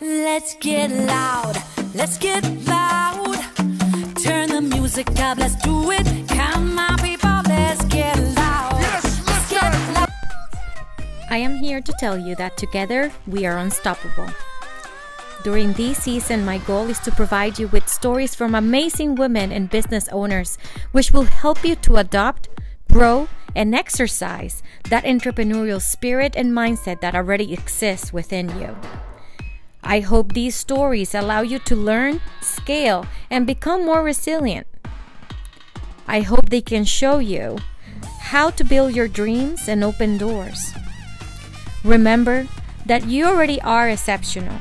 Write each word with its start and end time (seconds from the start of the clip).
Let's 0.00 0.56
get 0.56 0.90
loud. 0.90 1.56
Let's 1.94 2.18
get 2.18 2.42
loud. 2.66 3.36
Turn 4.24 4.48
the 4.48 4.60
music 4.60 5.08
up. 5.20 5.38
Let's 5.38 5.54
do 5.62 5.92
it. 5.92 6.04
Come 6.30 6.76
on, 6.76 6.98
people. 6.98 7.42
Let's 7.46 7.84
get 7.84 8.18
loud. 8.34 8.76
Yes, 8.80 9.04
let's 9.24 9.50
get 9.50 9.72
loud. 9.94 10.08
I 11.30 11.36
am 11.36 11.58
here 11.58 11.80
to 11.80 11.92
tell 12.00 12.18
you 12.18 12.34
that 12.36 12.56
together 12.56 13.12
we 13.28 13.46
are 13.46 13.58
unstoppable. 13.58 14.26
During 15.44 15.72
this 15.74 16.02
season, 16.02 16.44
my 16.44 16.58
goal 16.58 16.90
is 16.90 16.98
to 17.00 17.12
provide 17.12 17.60
you 17.60 17.68
with 17.68 17.88
stories 17.88 18.34
from 18.34 18.56
amazing 18.56 19.14
women 19.14 19.52
and 19.52 19.70
business 19.70 20.08
owners, 20.08 20.58
which 20.90 21.12
will 21.12 21.30
help 21.30 21.64
you 21.64 21.76
to 21.76 21.96
adopt, 21.96 22.48
grow, 22.90 23.28
and 23.54 23.72
exercise 23.72 24.62
that 24.90 25.04
entrepreneurial 25.04 25.80
spirit 25.80 26.34
and 26.36 26.52
mindset 26.52 27.00
that 27.00 27.14
already 27.14 27.52
exists 27.52 28.12
within 28.12 28.48
you. 28.58 28.76
I 29.82 30.00
hope 30.00 30.32
these 30.32 30.56
stories 30.56 31.14
allow 31.14 31.42
you 31.42 31.60
to 31.60 31.76
learn, 31.76 32.20
scale, 32.40 33.06
and 33.30 33.46
become 33.46 33.86
more 33.86 34.02
resilient. 34.02 34.66
I 36.08 36.20
hope 36.20 36.50
they 36.50 36.60
can 36.60 36.84
show 36.84 37.18
you 37.20 37.58
how 38.18 38.50
to 38.50 38.64
build 38.64 38.94
your 38.94 39.08
dreams 39.08 39.68
and 39.68 39.84
open 39.84 40.18
doors. 40.18 40.74
Remember 41.84 42.48
that 42.86 43.06
you 43.06 43.24
already 43.24 43.60
are 43.62 43.88
exceptional 43.88 44.58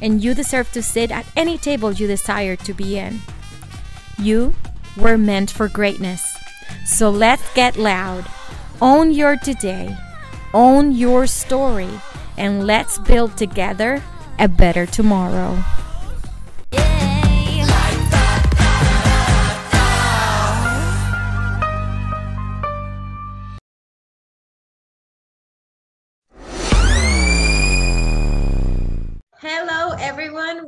and 0.00 0.22
you 0.22 0.34
deserve 0.34 0.70
to 0.72 0.82
sit 0.82 1.10
at 1.10 1.26
any 1.36 1.58
table 1.58 1.92
you 1.92 2.06
desire 2.06 2.56
to 2.56 2.74
be 2.74 2.98
in. 2.98 3.20
You 4.18 4.54
were 4.96 5.18
meant 5.18 5.50
for 5.50 5.68
greatness. 5.68 6.24
So 6.84 7.10
let's 7.10 7.52
get 7.54 7.76
loud. 7.76 8.26
Own 8.80 9.10
your 9.10 9.36
today, 9.36 9.96
own 10.54 10.92
your 10.92 11.26
story, 11.26 11.90
and 12.36 12.66
let's 12.66 12.98
build 12.98 13.36
together 13.36 14.02
a 14.38 14.48
better 14.48 14.86
tomorrow. 14.86 15.62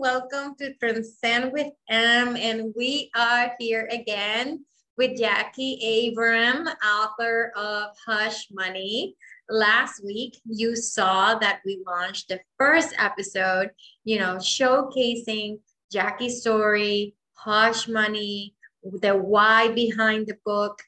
Welcome 0.01 0.55
to 0.61 0.73
Transcend 0.77 1.53
with 1.53 1.67
M. 1.91 2.35
And 2.35 2.73
we 2.75 3.11
are 3.15 3.53
here 3.59 3.87
again 3.93 4.65
with 4.97 5.19
Jackie 5.19 6.09
Abram, 6.09 6.67
author 6.83 7.53
of 7.55 7.89
Hush 8.07 8.49
Money. 8.51 9.15
Last 9.51 10.03
week, 10.03 10.41
you 10.47 10.75
saw 10.75 11.39
that 11.41 11.61
we 11.67 11.83
launched 11.87 12.29
the 12.29 12.41
first 12.59 12.95
episode, 12.97 13.73
you 14.05 14.19
know, 14.19 14.37
showcasing 14.37 15.59
Jackie's 15.93 16.41
story, 16.41 17.15
Hush 17.35 17.87
Money, 17.87 18.55
the 18.83 19.15
why 19.15 19.69
behind 19.69 20.29
the 20.29 20.39
book. 20.47 20.81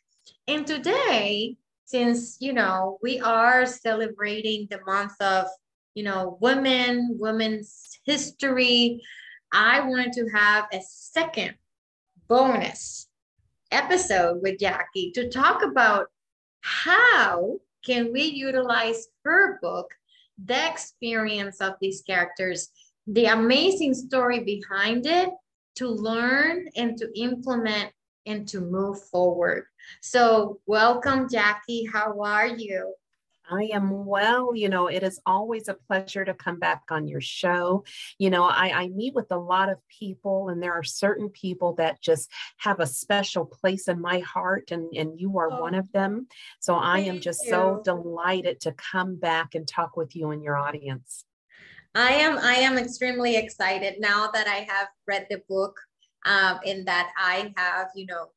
And 0.48 0.66
today, 0.66 1.58
since, 1.84 2.38
you 2.40 2.54
know, 2.54 2.96
we 3.02 3.20
are 3.20 3.66
celebrating 3.66 4.68
the 4.70 4.80
month 4.86 5.20
of 5.20 5.48
you 5.94 6.02
know, 6.02 6.38
women, 6.40 7.16
women's 7.18 7.98
history. 8.04 9.02
I 9.52 9.80
wanted 9.80 10.12
to 10.14 10.28
have 10.34 10.66
a 10.72 10.80
second 10.82 11.54
bonus 12.28 13.08
episode 13.70 14.40
with 14.42 14.58
Jackie 14.58 15.12
to 15.12 15.28
talk 15.28 15.62
about 15.62 16.06
how 16.60 17.58
can 17.84 18.12
we 18.12 18.22
utilize 18.22 19.08
her 19.24 19.58
book, 19.60 19.90
the 20.42 20.70
experience 20.70 21.60
of 21.60 21.74
these 21.80 22.02
characters, 22.02 22.70
the 23.06 23.26
amazing 23.26 23.94
story 23.94 24.40
behind 24.40 25.06
it 25.06 25.30
to 25.74 25.88
learn 25.88 26.68
and 26.76 26.96
to 26.98 27.10
implement 27.18 27.90
and 28.26 28.46
to 28.48 28.60
move 28.60 29.02
forward. 29.04 29.64
So, 30.00 30.60
welcome, 30.66 31.28
Jackie. 31.28 31.86
How 31.92 32.20
are 32.22 32.46
you? 32.46 32.94
I 33.52 33.64
am 33.74 34.06
well. 34.06 34.54
You 34.54 34.68
know, 34.68 34.86
it 34.86 35.02
is 35.02 35.20
always 35.26 35.68
a 35.68 35.74
pleasure 35.74 36.24
to 36.24 36.32
come 36.32 36.58
back 36.58 36.82
on 36.90 37.06
your 37.06 37.20
show. 37.20 37.84
You 38.18 38.30
know, 38.30 38.44
I, 38.44 38.82
I, 38.82 38.88
meet 38.88 39.14
with 39.14 39.30
a 39.30 39.36
lot 39.36 39.68
of 39.68 39.78
people, 39.88 40.48
and 40.48 40.62
there 40.62 40.72
are 40.72 40.82
certain 40.82 41.28
people 41.28 41.74
that 41.74 42.00
just 42.00 42.30
have 42.58 42.80
a 42.80 42.86
special 42.86 43.44
place 43.44 43.88
in 43.88 44.00
my 44.00 44.20
heart, 44.20 44.70
and, 44.70 44.90
and 44.96 45.20
you 45.20 45.38
are 45.38 45.52
oh, 45.52 45.60
one 45.60 45.74
of 45.74 45.90
them. 45.92 46.28
So 46.60 46.74
I 46.74 47.00
am 47.00 47.20
just 47.20 47.44
you. 47.44 47.50
so 47.50 47.82
delighted 47.84 48.60
to 48.60 48.72
come 48.72 49.16
back 49.16 49.54
and 49.54 49.68
talk 49.68 49.96
with 49.96 50.16
you 50.16 50.30
and 50.30 50.42
your 50.42 50.56
audience. 50.56 51.24
I 51.94 52.12
am 52.12 52.38
I 52.38 52.54
am 52.54 52.78
extremely 52.78 53.36
excited 53.36 53.96
now 54.00 54.30
that 54.32 54.48
I 54.48 54.66
have 54.66 54.88
read 55.06 55.26
the 55.28 55.42
book 55.46 55.78
um, 56.24 56.58
in 56.64 56.86
that 56.86 57.10
I 57.18 57.52
have, 57.56 57.88
you 57.94 58.06
know, 58.06 58.28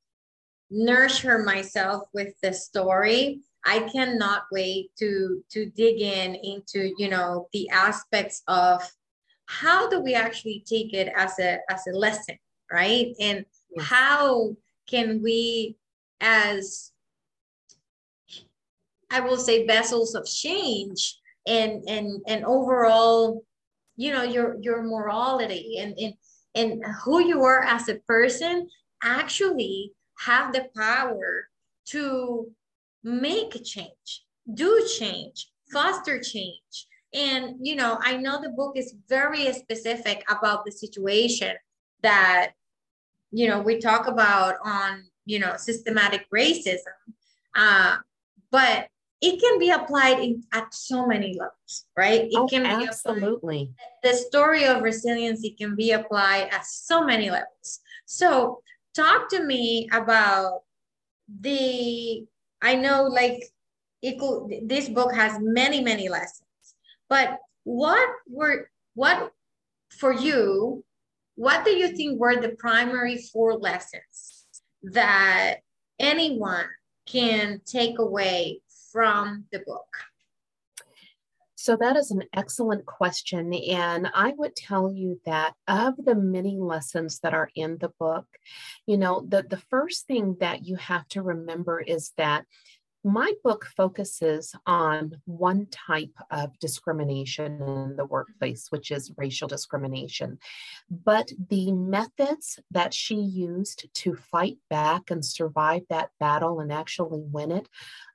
nurture 0.69 1.39
myself 1.39 2.03
with 2.13 2.33
the 2.41 2.51
story 2.53 3.39
I 3.65 3.79
cannot 3.91 4.43
wait 4.51 4.91
to 4.99 5.43
to 5.51 5.65
dig 5.65 6.01
in 6.01 6.35
into 6.35 6.93
you 6.97 7.09
know 7.09 7.47
the 7.51 7.69
aspects 7.69 8.43
of 8.47 8.81
how 9.47 9.89
do 9.89 9.99
we 9.99 10.13
actually 10.13 10.63
take 10.67 10.93
it 10.93 11.11
as 11.15 11.39
a 11.39 11.59
as 11.69 11.85
a 11.87 11.91
lesson, 11.91 12.37
right? 12.71 13.13
And 13.19 13.45
how 13.79 14.55
can 14.87 15.21
we 15.21 15.77
as 16.21 16.91
I 19.11 19.19
will 19.19 19.37
say 19.37 19.65
vessels 19.65 20.15
of 20.15 20.25
change 20.25 21.19
and 21.47 21.83
and 21.87 22.21
and 22.27 22.45
overall, 22.45 23.43
you 23.95 24.11
know, 24.11 24.23
your 24.23 24.57
your 24.61 24.83
morality 24.83 25.77
and 25.79 25.97
and 25.99 26.13
and 26.55 26.83
who 27.03 27.19
you 27.19 27.43
are 27.43 27.63
as 27.63 27.89
a 27.89 27.95
person 28.07 28.69
actually 29.03 29.93
have 30.19 30.53
the 30.53 30.69
power 30.75 31.47
to 31.85 32.51
make 33.05 33.63
change, 33.63 34.25
do 34.51 34.85
change, 34.97 35.51
foster 35.71 36.19
change. 36.19 36.87
And, 37.13 37.55
you 37.61 37.75
know, 37.75 37.97
I 38.01 38.17
know 38.17 38.41
the 38.41 38.49
book 38.49 38.73
is 38.75 38.95
very 39.07 39.53
specific 39.53 40.23
about 40.27 40.65
the 40.65 40.71
situation 40.71 41.55
that, 42.01 42.51
you 43.31 43.47
know, 43.47 43.61
we 43.61 43.79
talk 43.79 44.07
about 44.07 44.55
on, 44.65 45.05
you 45.25 45.39
know, 45.39 45.55
systematic 45.55 46.25
racism. 46.33 46.97
Uh, 47.55 47.97
but 48.51 48.87
it 49.21 49.39
can 49.39 49.59
be 49.59 49.69
applied 49.69 50.19
in, 50.19 50.43
at 50.51 50.73
so 50.73 51.05
many 51.05 51.37
levels, 51.39 51.85
right? 51.95 52.21
It 52.23 52.35
oh, 52.35 52.47
can 52.47 52.65
absolutely. 52.65 53.71
the 54.03 54.13
story 54.13 54.65
of 54.65 54.81
resiliency 54.81 55.51
can 55.51 55.75
be 55.75 55.91
applied 55.91 56.49
at 56.51 56.65
so 56.65 57.05
many 57.05 57.29
levels. 57.29 57.79
So, 58.05 58.61
talk 58.93 59.29
to 59.29 59.43
me 59.43 59.89
about 59.91 60.63
the 61.41 62.25
I 62.61 62.75
know 62.75 63.03
like 63.03 63.43
could, 64.19 64.67
this 64.67 64.89
book 64.89 65.13
has 65.15 65.39
many, 65.41 65.81
many 65.81 66.09
lessons, 66.09 66.47
but 67.09 67.37
what 67.63 68.07
were, 68.27 68.69
what 68.93 69.31
for 69.89 70.13
you, 70.13 70.83
what 71.35 71.65
do 71.65 71.71
you 71.71 71.89
think 71.95 72.19
were 72.19 72.39
the 72.39 72.55
primary 72.57 73.17
four 73.17 73.55
lessons 73.55 74.45
that 74.83 75.57
anyone 75.99 76.67
can 77.05 77.61
take 77.65 77.99
away 77.99 78.61
from 78.91 79.45
the 79.51 79.59
book? 79.59 79.87
So, 81.65 81.75
that 81.77 81.97
is 81.97 82.11
an 82.11 82.21
excellent 82.31 82.85
question. 82.85 83.51
And 83.51 84.07
I 84.13 84.35
would 84.37 84.55
tell 84.55 84.93
you 84.93 85.19
that 85.25 85.55
of 85.67 85.95
the 85.97 86.13
many 86.13 86.59
lessons 86.59 87.21
that 87.21 87.33
are 87.33 87.49
in 87.55 87.79
the 87.79 87.89
book, 87.99 88.27
you 88.85 88.97
know, 88.99 89.25
the, 89.27 89.41
the 89.41 89.57
first 89.57 90.05
thing 90.05 90.37
that 90.41 90.67
you 90.67 90.75
have 90.75 91.07
to 91.07 91.23
remember 91.23 91.79
is 91.79 92.11
that 92.17 92.45
my 93.03 93.33
book 93.43 93.65
focuses 93.65 94.53
on 94.67 95.19
one 95.25 95.65
type 95.71 96.13
of 96.29 96.57
discrimination 96.59 97.59
in 97.63 97.95
the 97.95 98.05
workplace, 98.05 98.67
which 98.69 98.91
is 98.91 99.11
racial 99.17 99.47
discrimination. 99.47 100.37
But 100.91 101.31
the 101.49 101.71
methods 101.71 102.59
that 102.69 102.93
she 102.93 103.15
used 103.15 103.87
to 103.91 104.15
fight 104.15 104.57
back 104.69 105.09
and 105.09 105.25
survive 105.25 105.81
that 105.89 106.11
battle 106.19 106.59
and 106.59 106.71
actually 106.71 107.23
win 107.23 107.51
it 107.51 107.67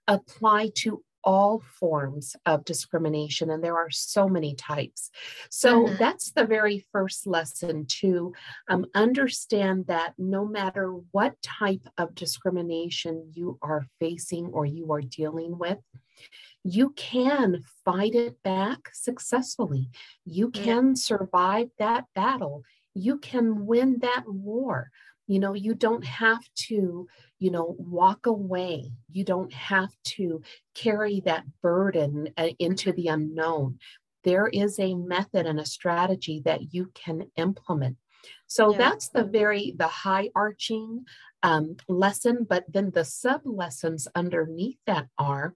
apply 0.07 0.71
to 0.75 1.03
all 1.25 1.63
forms 1.79 2.37
of 2.47 2.65
discrimination, 2.65 3.51
and 3.51 3.63
there 3.63 3.77
are 3.77 3.91
so 3.91 4.29
many 4.29 4.55
types. 4.55 5.11
So 5.51 5.85
mm-hmm. 5.85 5.97
that's 5.97 6.33
the 6.33 6.45
very 6.45 6.87
first 6.93 7.27
lesson 7.27 7.87
to 8.01 8.33
um, 8.69 8.87
understand 8.95 9.87
that 9.87 10.15
no 10.19 10.47
matter 10.47 10.93
what 11.13 11.41
type 11.43 11.87
of 11.99 12.15
discrimination 12.15 13.31
you 13.35 13.59
are 13.63 13.87
facing 13.99 14.47
or 14.47 14.67
you 14.67 14.93
are 14.93 15.03
dealing 15.03 15.59
with, 15.59 15.79
you 16.65 16.91
can 16.91 17.63
fight 17.85 18.15
it 18.15 18.43
back 18.43 18.91
successfully. 18.93 19.91
You 20.25 20.51
can 20.51 20.95
survive 20.95 21.69
that 21.79 22.05
battle. 22.15 22.63
You 22.95 23.19
can 23.19 23.67
win 23.67 23.99
that 24.01 24.25
war 24.27 24.91
You 25.31 25.39
know, 25.39 25.55
you 25.55 25.75
don't 25.75 26.05
have 26.05 26.43
to, 26.67 27.07
you 27.39 27.51
know, 27.53 27.77
walk 27.79 28.27
away. 28.27 28.91
You 29.13 29.23
don't 29.23 29.53
have 29.53 29.91
to 30.17 30.43
carry 30.75 31.21
that 31.21 31.45
burden 31.63 32.31
uh, 32.37 32.49
into 32.59 32.91
the 32.91 33.07
unknown. 33.07 33.79
There 34.25 34.49
is 34.49 34.81
a 34.81 34.97
method 34.97 35.47
and 35.47 35.61
a 35.61 35.65
strategy 35.65 36.43
that 36.47 36.75
you 36.75 36.91
can 36.95 37.31
implement. 37.37 37.97
So 38.49 38.73
yeah. 38.73 38.79
that's 38.79 39.11
the 39.11 39.23
very 39.23 39.73
the 39.79 39.87
high 39.87 40.31
arching 40.35 41.05
um, 41.45 41.77
lesson, 41.89 42.45
but 42.49 42.65
then 42.69 42.91
the 42.91 43.05
sub 43.05 43.43
lessons 43.45 44.09
underneath 44.17 44.79
that 44.89 45.07
are 45.17 45.55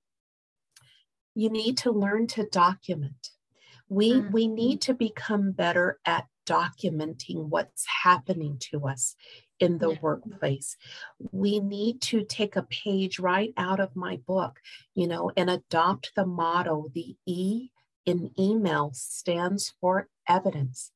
you 1.35 1.51
need 1.51 1.79
to 1.79 1.91
learn 1.91 2.29
to 2.29 2.47
document. 2.47 3.31
We 3.89 4.13
mm-hmm. 4.13 4.31
we 4.31 4.47
need 4.47 4.83
to 4.83 4.95
become 4.95 5.51
better 5.51 5.99
at 6.07 6.27
documenting 6.47 7.49
what's 7.49 7.85
happening 8.05 8.59
to 8.61 8.87
us 8.87 9.17
in 9.61 9.79
the 9.79 9.97
workplace. 10.03 10.77
We 11.33 11.61
need 11.61 12.01
to 12.03 12.25
take 12.25 12.57
a 12.57 12.63
page 12.65 13.19
right 13.19 13.53
out 13.57 13.81
of 13.81 13.97
my 13.97 14.17
book, 14.27 14.61
you 14.95 15.07
know, 15.07 15.31
and 15.37 15.51
adopt 15.51 16.13
the 16.15 16.27
motto, 16.27 16.91
the 16.95 17.17
E 17.27 17.71
in 18.07 18.31
email 18.39 18.91
stands 18.95 19.73
for 19.81 20.09
evidence. 20.29 20.91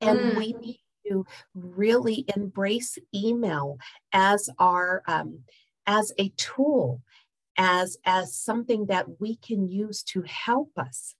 And 0.00 0.18
mm. 0.18 0.36
we 0.36 0.52
need 0.52 0.80
to 1.08 1.26
really 1.54 2.24
embrace 2.34 2.98
email 3.14 3.78
as 4.12 4.48
our 4.58 5.02
um, 5.06 5.40
as 5.86 6.12
a 6.18 6.30
tool 6.36 7.02
as 7.56 7.96
as 8.04 8.34
something 8.34 8.86
that 8.86 9.20
we 9.20 9.36
can 9.36 9.68
use 9.68 10.02
to 10.02 10.22
help 10.22 10.70
us 10.76 11.14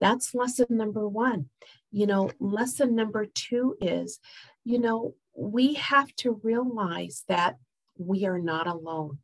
that's 0.00 0.34
lesson 0.34 0.66
number 0.70 1.06
one 1.08 1.46
you 1.92 2.06
know 2.06 2.30
lesson 2.40 2.94
number 2.94 3.26
two 3.26 3.76
is 3.80 4.18
you 4.64 4.78
know 4.78 5.14
we 5.34 5.74
have 5.74 6.14
to 6.16 6.40
realize 6.42 7.24
that 7.28 7.56
we 7.98 8.26
are 8.26 8.38
not 8.38 8.66
alone 8.66 9.18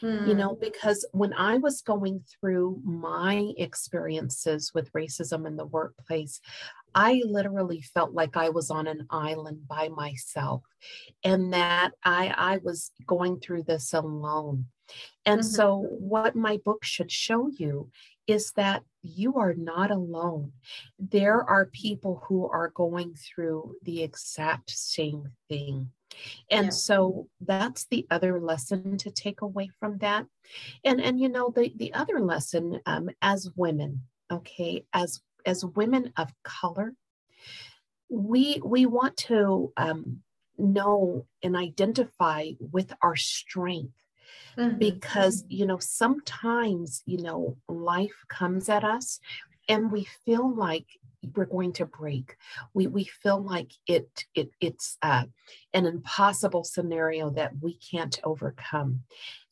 you 0.00 0.34
know 0.34 0.54
hmm. 0.54 0.60
because 0.60 1.04
when 1.12 1.32
i 1.34 1.56
was 1.56 1.82
going 1.82 2.22
through 2.30 2.80
my 2.84 3.52
experiences 3.56 4.70
with 4.72 4.92
racism 4.92 5.46
in 5.46 5.56
the 5.56 5.66
workplace 5.66 6.40
I 6.94 7.22
literally 7.24 7.82
felt 7.82 8.12
like 8.12 8.36
I 8.36 8.48
was 8.48 8.70
on 8.70 8.86
an 8.86 9.06
island 9.10 9.68
by 9.68 9.88
myself 9.88 10.62
and 11.22 11.52
that 11.52 11.90
I, 12.04 12.34
I 12.36 12.58
was 12.58 12.90
going 13.06 13.40
through 13.40 13.64
this 13.64 13.92
alone. 13.92 14.66
And 15.26 15.40
mm-hmm. 15.40 15.48
so, 15.48 15.86
what 15.90 16.34
my 16.34 16.58
book 16.64 16.84
should 16.84 17.12
show 17.12 17.50
you 17.56 17.90
is 18.28 18.52
that 18.52 18.84
you 19.02 19.36
are 19.36 19.54
not 19.54 19.90
alone. 19.90 20.52
There 20.98 21.42
are 21.42 21.66
people 21.66 22.22
who 22.28 22.46
are 22.48 22.68
going 22.68 23.14
through 23.14 23.74
the 23.82 24.02
exact 24.02 24.70
same 24.70 25.32
thing. 25.48 25.90
And 26.50 26.66
yeah. 26.66 26.70
so 26.70 27.28
that's 27.40 27.86
the 27.86 28.06
other 28.10 28.40
lesson 28.40 28.98
to 28.98 29.10
take 29.10 29.40
away 29.40 29.70
from 29.80 29.98
that. 29.98 30.26
And 30.84 31.00
and 31.00 31.18
you 31.18 31.28
know 31.28 31.50
the 31.54 31.72
the 31.76 31.94
other 31.94 32.20
lesson 32.20 32.80
um, 32.86 33.10
as 33.22 33.50
women, 33.56 34.02
okay, 34.30 34.84
as 34.92 35.20
as 35.46 35.64
women 35.64 36.12
of 36.16 36.32
color, 36.44 36.94
we 38.08 38.60
we 38.64 38.86
want 38.86 39.16
to 39.28 39.72
um, 39.76 40.22
know 40.56 41.26
and 41.42 41.56
identify 41.56 42.50
with 42.58 42.92
our 43.00 43.16
strength 43.16 43.92
mm-hmm. 44.58 44.78
because 44.78 45.44
you 45.48 45.66
know 45.66 45.78
sometimes 45.78 47.02
you 47.06 47.22
know 47.22 47.56
life 47.68 48.24
comes 48.28 48.68
at 48.68 48.84
us 48.84 49.20
and 49.68 49.92
we 49.92 50.08
feel 50.24 50.54
like 50.54 50.86
we're 51.34 51.46
going 51.46 51.72
to 51.74 51.86
break. 51.86 52.36
We 52.74 52.86
we 52.86 53.04
feel 53.04 53.42
like 53.42 53.72
it 53.86 54.24
it 54.34 54.50
it's 54.60 54.96
uh, 55.02 55.24
an 55.74 55.86
impossible 55.86 56.64
scenario 56.64 57.30
that 57.30 57.52
we 57.60 57.78
can't 57.78 58.18
overcome. 58.24 59.00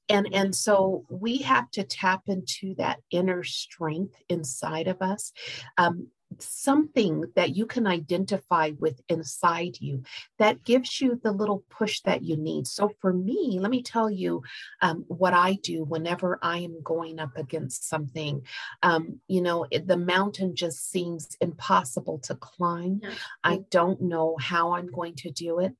And 0.08 0.28
and 0.32 0.54
so 0.54 1.04
we 1.10 1.38
have 1.38 1.70
to 1.72 1.82
tap 1.82 2.22
into 2.28 2.74
that 2.76 3.00
inner 3.10 3.42
strength 3.42 4.14
inside 4.28 4.86
of 4.86 5.02
us. 5.02 5.32
Um, 5.76 6.08
something 6.38 7.24
that 7.34 7.56
you 7.56 7.66
can 7.66 7.86
identify 7.86 8.72
with 8.78 9.00
inside 9.08 9.80
you 9.80 10.02
that 10.38 10.64
gives 10.64 11.00
you 11.00 11.20
the 11.22 11.32
little 11.32 11.64
push 11.70 12.00
that 12.00 12.22
you 12.22 12.36
need. 12.36 12.66
So, 12.66 12.92
for 13.00 13.12
me, 13.12 13.58
let 13.60 13.70
me 13.70 13.82
tell 13.82 14.10
you 14.10 14.42
um, 14.82 15.04
what 15.08 15.32
I 15.32 15.54
do 15.62 15.84
whenever 15.84 16.38
I 16.42 16.58
am 16.58 16.82
going 16.82 17.18
up 17.18 17.36
against 17.36 17.88
something. 17.88 18.42
Um, 18.82 19.20
you 19.28 19.40
know, 19.40 19.66
it, 19.70 19.86
the 19.86 19.96
mountain 19.96 20.54
just 20.54 20.90
seems 20.90 21.36
impossible 21.40 22.18
to 22.20 22.34
climb. 22.34 23.00
I 23.42 23.64
don't 23.70 24.00
know 24.02 24.36
how 24.40 24.72
I'm 24.72 24.90
going 24.90 25.14
to 25.16 25.30
do 25.30 25.60
it 25.60 25.74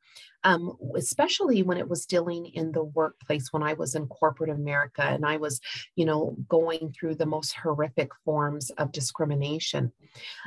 um, 0.45 0.77
especially 0.95 1.63
when 1.63 1.79
it 1.79 1.89
was 1.89 2.07
dealing 2.07 2.47
in 2.47 2.73
the 2.73 2.85
workplace 2.85 3.53
when 3.53 3.63
I 3.63 3.75
was 3.75 3.95
in 3.95 4.07
corporate 4.07 4.51
America 4.51 5.03
and 5.03 5.25
I 5.25 5.37
was, 5.37 5.61
you 5.95 6.05
know, 6.05 6.37
going 6.49 6.93
through 6.93 7.17
the 7.17 7.27
most 7.27 7.55
horrific 7.55 8.11
forms 8.25 8.71
of 8.71 8.93
discrimination. 8.93 9.93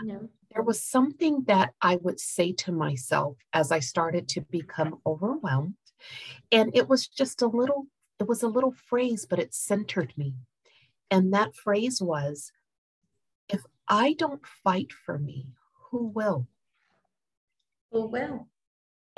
Yeah. 0.04 0.20
There 0.54 0.64
was 0.64 0.82
something 0.84 1.44
that 1.48 1.74
I 1.82 1.98
would 1.98 2.20
say 2.20 2.54
to 2.54 2.72
myself 2.72 3.38
as 3.54 3.72
I 3.72 3.80
started 3.80 4.28
to 4.30 4.42
become 4.42 5.00
overwhelmed. 5.06 5.76
And 6.52 6.76
it 6.76 6.88
was 6.88 7.08
just 7.08 7.42
a 7.42 7.48
little, 7.48 7.88
it 8.20 8.28
was 8.28 8.42
a 8.42 8.48
little 8.48 8.74
phrase, 8.88 9.28
but 9.30 9.40
it 9.40 9.54
centered 9.54 10.14
me. 10.18 10.34
And 11.12 11.34
that 11.34 11.56
phrase 11.56 12.02
was, 12.02 12.52
if 13.48 13.62
I 13.88 14.14
don't 14.14 14.46
fight 14.64 14.92
for 14.92 15.18
me, 15.20 15.48
who 15.90 16.08
will? 16.08 16.48
Who 17.92 18.08
will? 18.08 18.48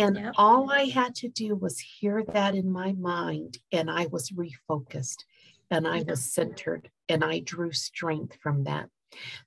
And 0.02 0.32
all 0.36 0.72
I 0.72 0.86
had 0.86 1.16
to 1.16 1.30
do 1.30 1.56
was 1.56 1.80
hear 1.80 2.24
that 2.34 2.56
in 2.56 2.72
my 2.72 2.94
mind, 2.94 3.60
and 3.72 3.90
I 3.90 4.08
was 4.08 4.32
refocused 4.32 5.24
and 5.70 5.88
I 5.88 6.04
was 6.04 6.22
centered 6.22 6.90
and 7.08 7.24
I 7.24 7.40
drew 7.40 7.72
strength 7.72 8.38
from 8.42 8.64
that. 8.66 8.90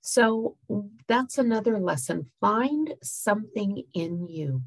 So 0.00 0.56
that's 1.08 1.38
another 1.38 1.78
lesson. 1.78 2.30
Find 2.40 2.94
something 3.02 3.82
in 3.94 4.28
you 4.28 4.62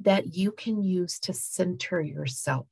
that 0.00 0.34
you 0.34 0.50
can 0.50 0.82
use 0.82 1.20
to 1.20 1.32
center 1.32 2.00
yourself, 2.00 2.66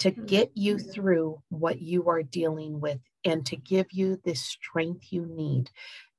to 0.00 0.10
mm-hmm. 0.10 0.26
get 0.26 0.50
you 0.54 0.78
through 0.78 1.40
what 1.48 1.80
you 1.80 2.08
are 2.08 2.22
dealing 2.22 2.80
with, 2.80 3.00
and 3.24 3.46
to 3.46 3.56
give 3.56 3.86
you 3.92 4.20
the 4.24 4.34
strength 4.34 5.06
you 5.10 5.24
need 5.26 5.70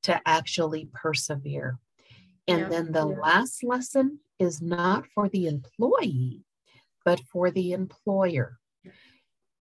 to 0.04 0.20
actually 0.26 0.90
persevere. 0.94 1.78
And 2.48 2.62
yeah. 2.62 2.70
then 2.70 2.92
the 2.92 3.06
last 3.06 3.64
lesson 3.64 4.20
is 4.40 4.62
not 4.62 5.06
for 5.14 5.30
the 5.30 5.48
employee, 5.48 6.42
but 7.06 7.22
for 7.32 7.52
the 7.52 7.72
employer. 7.72 8.60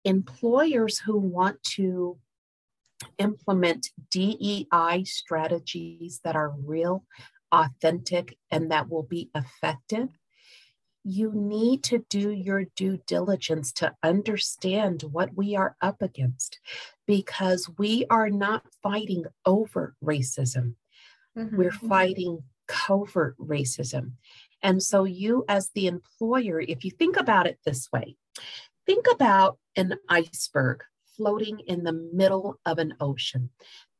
Employers 0.03 0.99
who 0.99 1.17
want 1.17 1.61
to 1.63 2.17
implement 3.17 3.89
DEI 4.11 5.03
strategies 5.03 6.21
that 6.23 6.35
are 6.35 6.53
real, 6.63 7.05
authentic, 7.51 8.37
and 8.51 8.71
that 8.71 8.89
will 8.89 9.03
be 9.03 9.29
effective, 9.35 10.09
you 11.03 11.31
need 11.33 11.83
to 11.83 12.03
do 12.09 12.31
your 12.31 12.65
due 12.75 12.99
diligence 13.05 13.71
to 13.71 13.93
understand 14.01 15.03
what 15.03 15.35
we 15.35 15.55
are 15.55 15.75
up 15.79 16.01
against 16.01 16.59
because 17.05 17.69
we 17.77 18.05
are 18.09 18.31
not 18.31 18.63
fighting 18.81 19.25
over 19.45 19.95
racism. 20.03 20.75
Mm-hmm. 21.37 21.57
We're 21.57 21.71
fighting 21.71 22.39
covert 22.67 23.37
racism. 23.37 24.13
And 24.61 24.81
so, 24.81 25.03
you 25.03 25.45
as 25.47 25.69
the 25.69 25.87
employer, 25.87 26.59
if 26.59 26.83
you 26.83 26.91
think 26.91 27.17
about 27.17 27.47
it 27.47 27.59
this 27.65 27.91
way, 27.91 28.15
think 28.85 29.05
about 29.11 29.57
an 29.75 29.95
iceberg 30.09 30.83
floating 31.15 31.59
in 31.67 31.83
the 31.83 31.93
middle 31.93 32.59
of 32.65 32.77
an 32.77 32.95
ocean. 32.99 33.49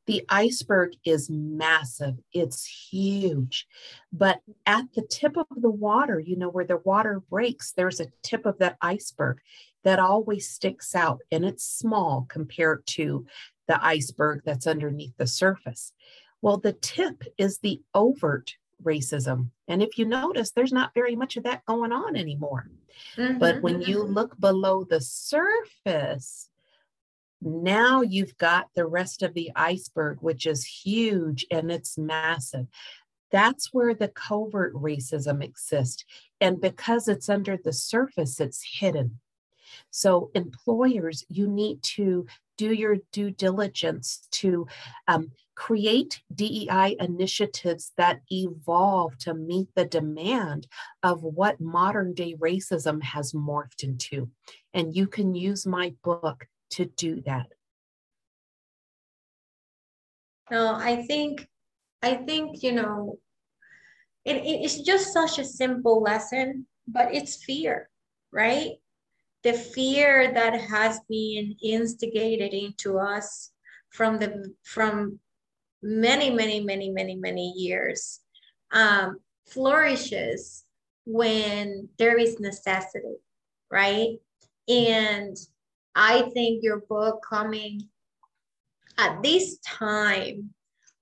The 0.06 0.24
iceberg 0.28 0.92
is 1.04 1.28
massive, 1.28 2.14
it's 2.32 2.64
huge. 2.64 3.66
But 4.12 4.40
at 4.64 4.84
the 4.94 5.02
tip 5.02 5.36
of 5.36 5.46
the 5.56 5.70
water, 5.70 6.20
you 6.20 6.36
know, 6.36 6.48
where 6.48 6.64
the 6.64 6.76
water 6.84 7.20
breaks, 7.28 7.72
there's 7.72 8.00
a 8.00 8.12
tip 8.22 8.46
of 8.46 8.58
that 8.58 8.76
iceberg 8.80 9.38
that 9.82 9.98
always 9.98 10.48
sticks 10.48 10.94
out 10.94 11.20
and 11.30 11.44
it's 11.44 11.64
small 11.64 12.26
compared 12.28 12.86
to 12.86 13.26
the 13.66 13.84
iceberg 13.84 14.42
that's 14.44 14.66
underneath 14.66 15.16
the 15.16 15.26
surface. 15.26 15.92
Well, 16.42 16.58
the 16.58 16.72
tip 16.72 17.24
is 17.38 17.58
the 17.58 17.80
overt 17.94 18.56
racism. 18.82 19.50
And 19.68 19.82
if 19.82 19.98
you 19.98 20.04
notice, 20.04 20.50
there's 20.50 20.72
not 20.72 20.94
very 20.94 21.16
much 21.16 21.36
of 21.36 21.44
that 21.44 21.64
going 21.66 21.92
on 21.92 22.16
anymore. 22.16 22.70
Mm-hmm. 23.16 23.38
But 23.38 23.62
when 23.62 23.80
you 23.80 24.02
look 24.02 24.38
below 24.38 24.84
the 24.84 25.00
surface, 25.00 26.48
now 27.42 28.02
you've 28.02 28.36
got 28.38 28.68
the 28.74 28.86
rest 28.86 29.22
of 29.22 29.34
the 29.34 29.50
iceberg, 29.54 30.18
which 30.20 30.46
is 30.46 30.64
huge 30.64 31.46
and 31.50 31.70
it's 31.70 31.98
massive. 31.98 32.66
That's 33.30 33.72
where 33.72 33.94
the 33.94 34.08
covert 34.08 34.74
racism 34.74 35.42
exists. 35.42 36.04
And 36.40 36.60
because 36.60 37.08
it's 37.08 37.28
under 37.28 37.56
the 37.56 37.72
surface, 37.72 38.40
it's 38.40 38.78
hidden. 38.78 39.20
So, 39.90 40.30
employers, 40.34 41.24
you 41.28 41.48
need 41.48 41.82
to 41.82 42.26
do 42.56 42.72
your 42.72 42.96
due 43.12 43.30
diligence 43.30 44.26
to 44.32 44.66
um, 45.08 45.30
create 45.54 46.20
DEI 46.34 46.96
initiatives 47.00 47.92
that 47.96 48.20
evolve 48.30 49.16
to 49.18 49.34
meet 49.34 49.68
the 49.74 49.86
demand 49.86 50.66
of 51.02 51.22
what 51.22 51.60
modern 51.60 52.12
day 52.14 52.34
racism 52.34 53.02
has 53.02 53.32
morphed 53.32 53.82
into. 53.82 54.30
And 54.74 54.94
you 54.94 55.06
can 55.06 55.34
use 55.34 55.66
my 55.66 55.94
book 56.04 56.46
to 56.70 56.84
do 56.84 57.22
that. 57.22 57.46
No, 60.50 60.74
I 60.74 61.02
think, 61.02 61.48
I 62.02 62.14
think, 62.14 62.62
you 62.62 62.72
know, 62.72 63.18
it, 64.24 64.36
it's 64.44 64.80
just 64.80 65.12
such 65.12 65.38
a 65.38 65.44
simple 65.44 66.02
lesson, 66.02 66.66
but 66.86 67.14
it's 67.14 67.42
fear, 67.42 67.88
right? 68.30 68.72
The 69.46 69.52
fear 69.52 70.32
that 70.32 70.60
has 70.60 70.98
been 71.08 71.54
instigated 71.62 72.52
into 72.52 72.98
us 72.98 73.52
from 73.90 74.18
the 74.18 74.52
from 74.64 75.20
many, 75.80 76.30
many, 76.30 76.58
many, 76.58 76.90
many, 76.90 77.14
many 77.14 77.52
years 77.52 78.22
um, 78.72 79.20
flourishes 79.46 80.64
when 81.04 81.88
there 81.96 82.18
is 82.18 82.40
necessity, 82.40 83.18
right? 83.70 84.18
And 84.66 85.36
I 85.94 86.22
think 86.34 86.64
your 86.64 86.80
book 86.80 87.24
coming 87.24 87.88
at 88.98 89.22
this 89.22 89.58
time 89.58 90.50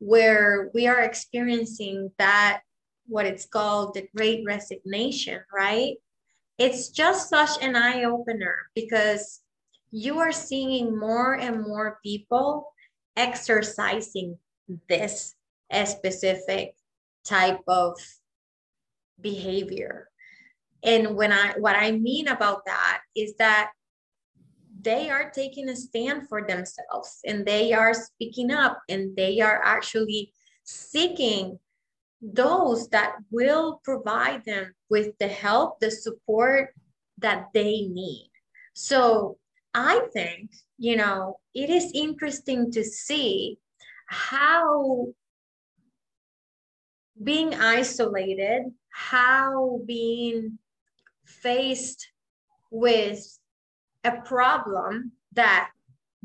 where 0.01 0.71
we 0.75 0.87
are 0.87 1.01
experiencing 1.01 2.11
that 2.19 2.61
what 3.07 3.25
it's 3.25 3.47
called 3.47 3.95
the 3.95 4.07
great 4.15 4.45
resignation, 4.45 5.41
right? 5.51 5.95
It's 6.59 6.89
just 6.89 7.29
such 7.29 7.63
an 7.63 7.75
eye 7.77 8.05
opener 8.05 8.57
because 8.75 9.41
you 9.91 10.19
are 10.19 10.33
seeing 10.33 10.99
more 10.99 11.35
and 11.35 11.63
more 11.63 11.99
people 12.03 12.73
exercising 13.17 14.39
this 14.89 15.35
specific 15.85 16.75
type 17.25 17.61
of 17.67 17.97
behavior. 19.21 20.09
And 20.83 21.17
when 21.17 21.33
I 21.33 21.55
what 21.59 21.77
I 21.77 21.93
mean 21.93 22.29
about 22.29 22.67
that 22.67 23.01
is 23.17 23.35
that 23.37 23.71
they 24.81 25.11
are 25.11 25.31
taking 25.31 25.69
a 25.71 25.77
stand 25.77 26.29
for 26.29 26.47
themselves 26.47 27.21
and 27.25 27.47
they 27.47 27.73
are 27.73 27.95
speaking 27.95 28.51
up 28.51 28.79
and 28.89 29.17
they 29.17 29.41
are 29.41 29.63
actually 29.65 30.33
seeking 30.65 31.59
those 32.33 32.89
that 32.89 33.17
will 33.31 33.81
provide 33.85 34.45
them 34.45 34.73
with 34.89 35.17
the 35.19 35.29
help, 35.29 35.81
the 35.81 35.91
support 35.91 36.75
that 37.19 37.49
they 37.53 37.83
need. 37.83 38.31
So 38.73 39.39
I 39.75 40.07
think, 40.13 40.51
you 40.79 40.97
know, 40.97 41.39
it 41.55 41.69
is 41.69 41.91
interesting 41.95 42.73
to 42.73 42.83
see 42.83 43.59
how 44.07 45.09
being 47.23 47.55
isolated, 47.55 48.65
how 48.91 49.81
being 49.87 50.59
faced 51.27 52.09
with 52.71 53.39
a 54.03 54.13
problem 54.23 55.13
that 55.33 55.71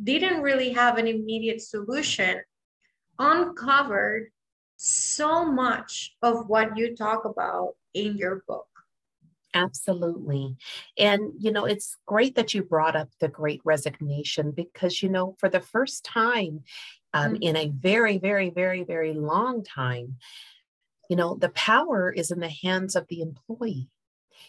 didn't 0.02 0.42
really 0.42 0.72
have 0.72 0.98
an 0.98 1.08
immediate 1.08 1.62
solution 1.62 2.42
uncovered 3.18 4.32
so 4.82 5.46
much 5.46 6.16
of 6.22 6.48
what 6.48 6.78
you 6.78 6.96
talk 6.96 7.26
about 7.26 7.74
in 7.94 8.16
your 8.16 8.44
book. 8.48 8.68
Absolutely. 9.54 10.56
And, 10.98 11.34
you 11.38 11.52
know, 11.52 11.66
it's 11.66 11.98
great 12.06 12.36
that 12.36 12.54
you 12.54 12.64
brought 12.64 12.96
up 12.96 13.10
the 13.20 13.28
great 13.28 13.60
resignation 13.66 14.52
because, 14.52 15.04
you 15.04 15.10
know, 15.10 15.36
for 15.38 15.50
the 15.50 15.60
first 15.60 16.06
time 16.06 16.64
um, 17.14 17.34
mm-hmm. 17.34 17.44
in 17.44 17.56
a 17.58 17.68
very, 17.68 18.20
very, 18.20 18.52
very, 18.52 18.84
very 18.84 19.14
long 19.14 19.66
time, 19.66 20.16
you 21.10 21.18
know, 21.18 21.36
the 21.36 21.50
power 21.50 22.10
is 22.10 22.32
in 22.32 22.40
the 22.40 22.48
hands 22.50 22.96
of 22.96 23.06
the 23.10 23.22
employee. 23.22 23.90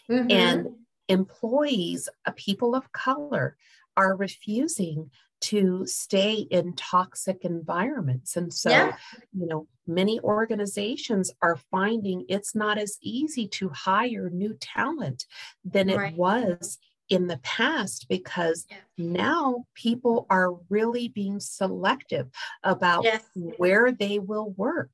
Mm-hmm. 0.09 0.31
And 0.31 0.67
employees, 1.09 2.07
uh, 2.25 2.31
people 2.37 2.73
of 2.73 2.91
color, 2.93 3.57
are 3.97 4.15
refusing 4.15 5.11
to 5.41 5.85
stay 5.85 6.33
in 6.33 6.73
toxic 6.73 7.43
environments. 7.43 8.37
And 8.37 8.53
so, 8.53 8.69
yeah. 8.69 8.95
you 9.33 9.47
know, 9.47 9.67
many 9.87 10.19
organizations 10.21 11.31
are 11.41 11.57
finding 11.71 12.25
it's 12.29 12.55
not 12.55 12.77
as 12.77 12.97
easy 13.01 13.47
to 13.47 13.69
hire 13.69 14.29
new 14.29 14.55
talent 14.59 15.25
than 15.65 15.87
right. 15.87 16.13
it 16.13 16.17
was 16.17 16.77
in 17.09 17.27
the 17.27 17.39
past 17.39 18.07
because 18.07 18.65
yeah. 18.69 18.77
now 18.97 19.65
people 19.75 20.25
are 20.29 20.53
really 20.69 21.09
being 21.09 21.39
selective 21.39 22.27
about 22.63 23.03
yes. 23.03 23.23
where 23.57 23.91
they 23.91 24.19
will 24.19 24.51
work. 24.51 24.91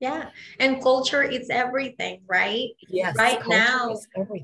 Yeah. 0.00 0.30
And 0.58 0.82
culture 0.82 1.22
is 1.22 1.48
everything, 1.48 2.22
right? 2.26 2.70
Yes. 2.88 3.14
Right 3.16 3.40
now, 3.46 3.96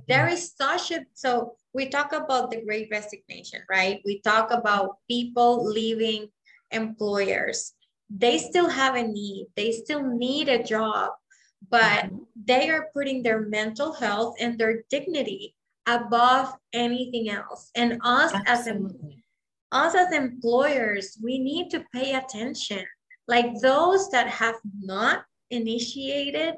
there 0.07 0.29
is 0.29 0.53
such 0.57 0.93
a, 0.93 1.05
so 1.15 1.57
we 1.75 1.89
talk 1.89 2.13
about 2.13 2.51
the 2.51 2.65
great 2.65 2.89
resignation, 2.91 3.61
right? 3.71 4.01
We 4.05 4.21
talk 4.21 4.51
about 4.51 4.99
people 5.09 5.65
leaving 5.65 6.29
employers. 6.71 7.75
They 8.11 8.39
still 8.39 8.69
have 8.69 8.95
a 8.95 9.03
need, 9.03 9.47
they 9.57 9.73
still 9.73 10.03
need 10.03 10.49
a 10.49 10.63
job, 10.63 11.11
but 11.71 12.07
mm-hmm. 12.07 12.17
they 12.47 12.71
are 12.71 12.89
putting 12.95 13.23
their 13.23 13.43
mental 13.43 13.93
health 13.93 14.37
and 14.41 14.59
their 14.59 14.85
dignity 14.91 15.55
above 15.87 16.55
anything 16.73 17.31
else. 17.31 17.71
And 17.75 18.01
us 18.03 18.33
Absolutely. 18.47 19.25
as 19.73 19.95
us 19.95 19.95
as 19.95 20.13
employers, 20.13 21.19
we 21.23 21.39
need 21.39 21.71
to 21.71 21.85
pay 21.95 22.15
attention. 22.15 22.85
Like 23.27 23.61
those 23.61 24.09
that 24.11 24.29
have 24.29 24.57
not 24.81 25.25
initiated 25.51 26.55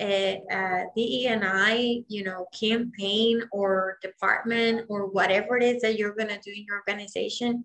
a, 0.00 0.42
a 0.50 0.56
uh, 0.56 0.84
DE&I, 0.96 2.02
you 2.08 2.24
know, 2.24 2.46
campaign 2.58 3.42
or 3.52 3.98
department 4.02 4.86
or 4.88 5.06
whatever 5.06 5.56
it 5.56 5.62
is 5.62 5.82
that 5.82 5.98
you're 5.98 6.14
going 6.14 6.28
to 6.28 6.40
do 6.40 6.52
in 6.54 6.64
your 6.66 6.76
organization, 6.76 7.64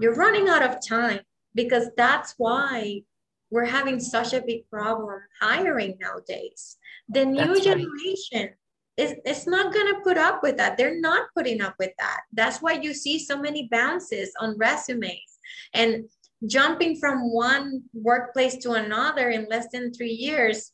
you're 0.00 0.14
running 0.14 0.48
out 0.48 0.62
of 0.62 0.86
time 0.86 1.20
because 1.54 1.88
that's 1.96 2.34
why 2.38 3.02
we're 3.50 3.64
having 3.64 4.00
such 4.00 4.32
a 4.32 4.42
big 4.42 4.68
problem 4.70 5.20
hiring 5.40 5.98
nowadays. 6.00 6.78
The 7.08 7.24
new 7.24 7.54
that's 7.54 7.64
generation 7.64 8.48
right. 8.48 8.50
is 8.96 9.14
it's 9.24 9.46
not 9.46 9.72
going 9.72 9.94
to 9.94 10.00
put 10.00 10.16
up 10.16 10.42
with 10.42 10.56
that. 10.56 10.76
They're 10.76 11.00
not 11.00 11.28
putting 11.36 11.60
up 11.60 11.74
with 11.78 11.92
that. 11.98 12.20
That's 12.32 12.62
why 12.62 12.72
you 12.72 12.94
see 12.94 13.18
so 13.18 13.38
many 13.38 13.68
bounces 13.70 14.32
on 14.40 14.56
resumes 14.56 15.38
and 15.74 16.08
jumping 16.46 16.96
from 16.96 17.32
one 17.32 17.82
workplace 17.92 18.56
to 18.56 18.72
another 18.72 19.30
in 19.30 19.46
less 19.48 19.66
than 19.72 19.92
three 19.92 20.12
years 20.12 20.72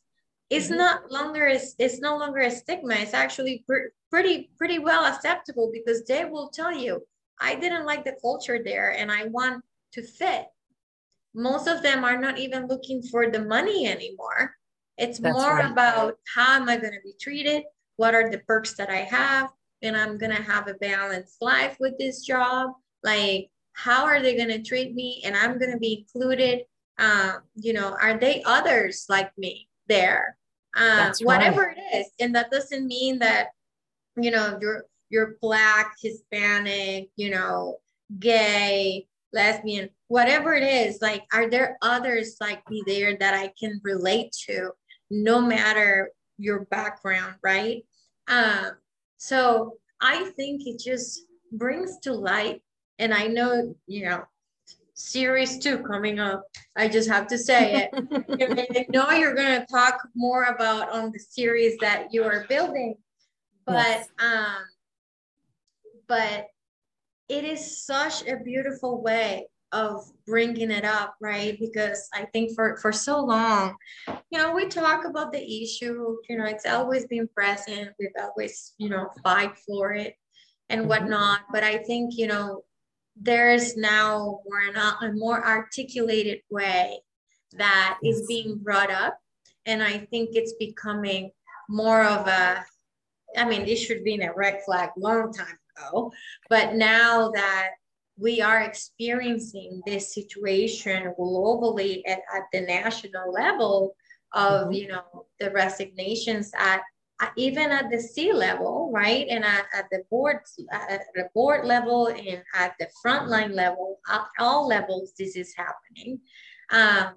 it's 0.49 0.67
mm-hmm. 0.67 0.77
not 0.77 1.11
longer 1.11 1.47
it's, 1.47 1.75
it's 1.77 1.99
no 1.99 2.17
longer 2.17 2.39
a 2.39 2.51
stigma. 2.51 2.95
It's 2.95 3.13
actually 3.13 3.63
pr- 3.67 3.93
pretty 4.09 4.49
pretty 4.57 4.79
well 4.79 5.05
acceptable 5.05 5.69
because 5.71 6.03
they 6.05 6.25
will 6.25 6.49
tell 6.49 6.71
you 6.71 7.01
i 7.39 7.53
didn't 7.53 7.85
like 7.85 8.03
the 8.03 8.17
culture 8.21 8.59
there 8.63 8.91
and 8.97 9.11
i 9.11 9.25
want 9.25 9.63
to 9.93 10.03
fit. 10.03 10.45
Most 11.33 11.67
of 11.67 11.81
them 11.81 12.03
are 12.03 12.17
not 12.17 12.37
even 12.37 12.67
looking 12.67 13.01
for 13.01 13.29
the 13.29 13.43
money 13.43 13.87
anymore. 13.87 14.55
It's 14.97 15.19
That's 15.19 15.37
more 15.37 15.55
right. 15.55 15.71
about 15.71 16.15
how 16.35 16.55
am 16.55 16.67
i 16.69 16.77
going 16.77 16.93
to 16.93 17.01
be 17.03 17.13
treated? 17.19 17.63
What 17.97 18.13
are 18.13 18.29
the 18.29 18.39
perks 18.39 18.73
that 18.75 18.89
i 18.89 18.97
have? 18.97 19.49
And 19.81 19.95
i'm 19.95 20.17
going 20.17 20.35
to 20.35 20.41
have 20.41 20.67
a 20.67 20.73
balanced 20.75 21.41
life 21.41 21.77
with 21.79 21.97
this 21.97 22.25
job. 22.25 22.71
Like 23.03 23.49
how 23.73 24.05
are 24.05 24.21
they 24.21 24.35
going 24.35 24.49
to 24.49 24.61
treat 24.61 24.93
me? 24.93 25.21
And 25.23 25.35
i'm 25.35 25.59
going 25.59 25.71
to 25.71 25.77
be 25.77 26.05
included. 26.05 26.63
Uh, 26.97 27.35
you 27.55 27.71
know 27.71 27.95
are 28.01 28.17
they 28.17 28.43
others 28.43 29.05
like 29.07 29.31
me 29.37 29.69
there 29.87 30.35
uh, 30.75 31.11
whatever 31.21 31.67
right. 31.67 31.77
it 31.77 31.97
is 31.97 32.11
and 32.19 32.35
that 32.35 32.51
doesn't 32.51 32.87
mean 32.87 33.19
that 33.19 33.47
you 34.17 34.31
know 34.31 34.57
you're 34.61 34.85
you're 35.09 35.37
black 35.41 35.95
hispanic 36.01 37.09
you 37.15 37.29
know 37.29 37.77
gay 38.19 39.07
lesbian 39.33 39.89
whatever 40.07 40.53
it 40.53 40.63
is 40.63 41.01
like 41.01 41.23
are 41.33 41.49
there 41.49 41.77
others 41.81 42.35
like 42.39 42.61
me 42.69 42.83
there 42.85 43.17
that 43.17 43.33
i 43.33 43.51
can 43.59 43.79
relate 43.83 44.31
to 44.31 44.71
no 45.09 45.41
matter 45.41 46.11
your 46.37 46.65
background 46.65 47.35
right 47.43 47.83
um 48.27 48.71
so 49.17 49.73
i 50.01 50.31
think 50.35 50.61
it 50.65 50.79
just 50.79 51.21
brings 51.51 51.97
to 51.99 52.13
light 52.13 52.61
and 52.99 53.13
I 53.13 53.27
know, 53.27 53.73
you 53.87 54.05
know, 54.05 54.23
series 54.99 55.57
two 55.59 55.79
coming 55.79 56.19
up. 56.19 56.43
I 56.75 56.87
just 56.87 57.09
have 57.09 57.27
to 57.27 57.37
say 57.37 57.89
it. 57.89 57.89
I 58.75 58.85
know 58.89 59.09
you're 59.11 59.33
going 59.33 59.59
to 59.59 59.65
talk 59.71 60.07
more 60.15 60.43
about 60.43 60.91
on 60.91 61.11
the 61.11 61.19
series 61.19 61.77
that 61.79 62.13
you 62.13 62.23
are 62.23 62.45
building, 62.49 62.95
but 63.65 63.73
yes. 63.75 64.09
um, 64.19 64.63
but 66.07 66.47
it 67.29 67.45
is 67.45 67.85
such 67.85 68.27
a 68.27 68.37
beautiful 68.37 69.01
way 69.01 69.47
of 69.71 70.03
bringing 70.25 70.71
it 70.71 70.83
up, 70.83 71.15
right? 71.21 71.57
Because 71.59 72.09
I 72.13 72.25
think 72.25 72.55
for 72.55 72.77
for 72.77 72.91
so 72.91 73.23
long, 73.23 73.75
you 74.31 74.39
know, 74.39 74.51
we 74.51 74.67
talk 74.67 75.05
about 75.05 75.31
the 75.31 75.63
issue. 75.63 76.17
You 76.27 76.37
know, 76.37 76.45
it's 76.45 76.65
always 76.65 77.05
been 77.05 77.27
present. 77.27 77.91
We've 77.99 78.09
always, 78.19 78.73
you 78.77 78.89
know, 78.89 79.09
fight 79.23 79.55
for 79.65 79.93
it 79.93 80.15
and 80.69 80.81
mm-hmm. 80.81 80.89
whatnot. 80.89 81.41
But 81.53 81.63
I 81.63 81.77
think 81.77 82.17
you 82.17 82.27
know 82.27 82.63
there's 83.15 83.75
now 83.75 84.39
more 84.45 85.07
a 85.09 85.13
more 85.13 85.45
articulated 85.45 86.39
way 86.49 86.99
that 87.53 87.97
is 88.03 88.25
being 88.27 88.57
brought 88.57 88.91
up 88.91 89.17
and 89.65 89.81
i 89.83 89.97
think 89.97 90.29
it's 90.33 90.53
becoming 90.59 91.31
more 91.67 92.03
of 92.03 92.27
a 92.27 92.63
i 93.37 93.45
mean 93.45 93.65
this 93.65 93.79
should 93.79 94.03
be 94.03 94.13
in 94.13 94.21
a 94.21 94.33
red 94.33 94.59
flag 94.65 94.89
long 94.97 95.31
time 95.33 95.57
ago 95.77 96.11
but 96.49 96.75
now 96.75 97.29
that 97.31 97.71
we 98.17 98.41
are 98.41 98.61
experiencing 98.61 99.81
this 99.85 100.13
situation 100.13 101.13
globally 101.17 102.01
at, 102.05 102.19
at 102.35 102.43
the 102.51 102.61
national 102.61 103.31
level 103.31 103.95
of 104.33 104.63
mm-hmm. 104.63 104.73
you 104.73 104.87
know 104.87 105.25
the 105.39 105.49
resignations 105.51 106.51
at 106.57 106.81
even 107.35 107.71
at 107.71 107.89
the 107.91 107.99
C 107.99 108.31
level, 108.31 108.91
right, 108.93 109.27
and 109.29 109.43
at, 109.43 109.65
at 109.73 109.85
the 109.91 110.03
board, 110.09 110.37
at 110.71 111.01
the 111.15 111.29
board 111.33 111.65
level, 111.65 112.07
and 112.07 112.43
at 112.55 112.75
the 112.79 112.87
frontline 113.05 113.53
level, 113.53 113.99
at 114.09 114.25
all 114.39 114.67
levels, 114.67 115.13
this 115.17 115.35
is 115.35 115.53
happening. 115.55 116.19
Um, 116.71 117.15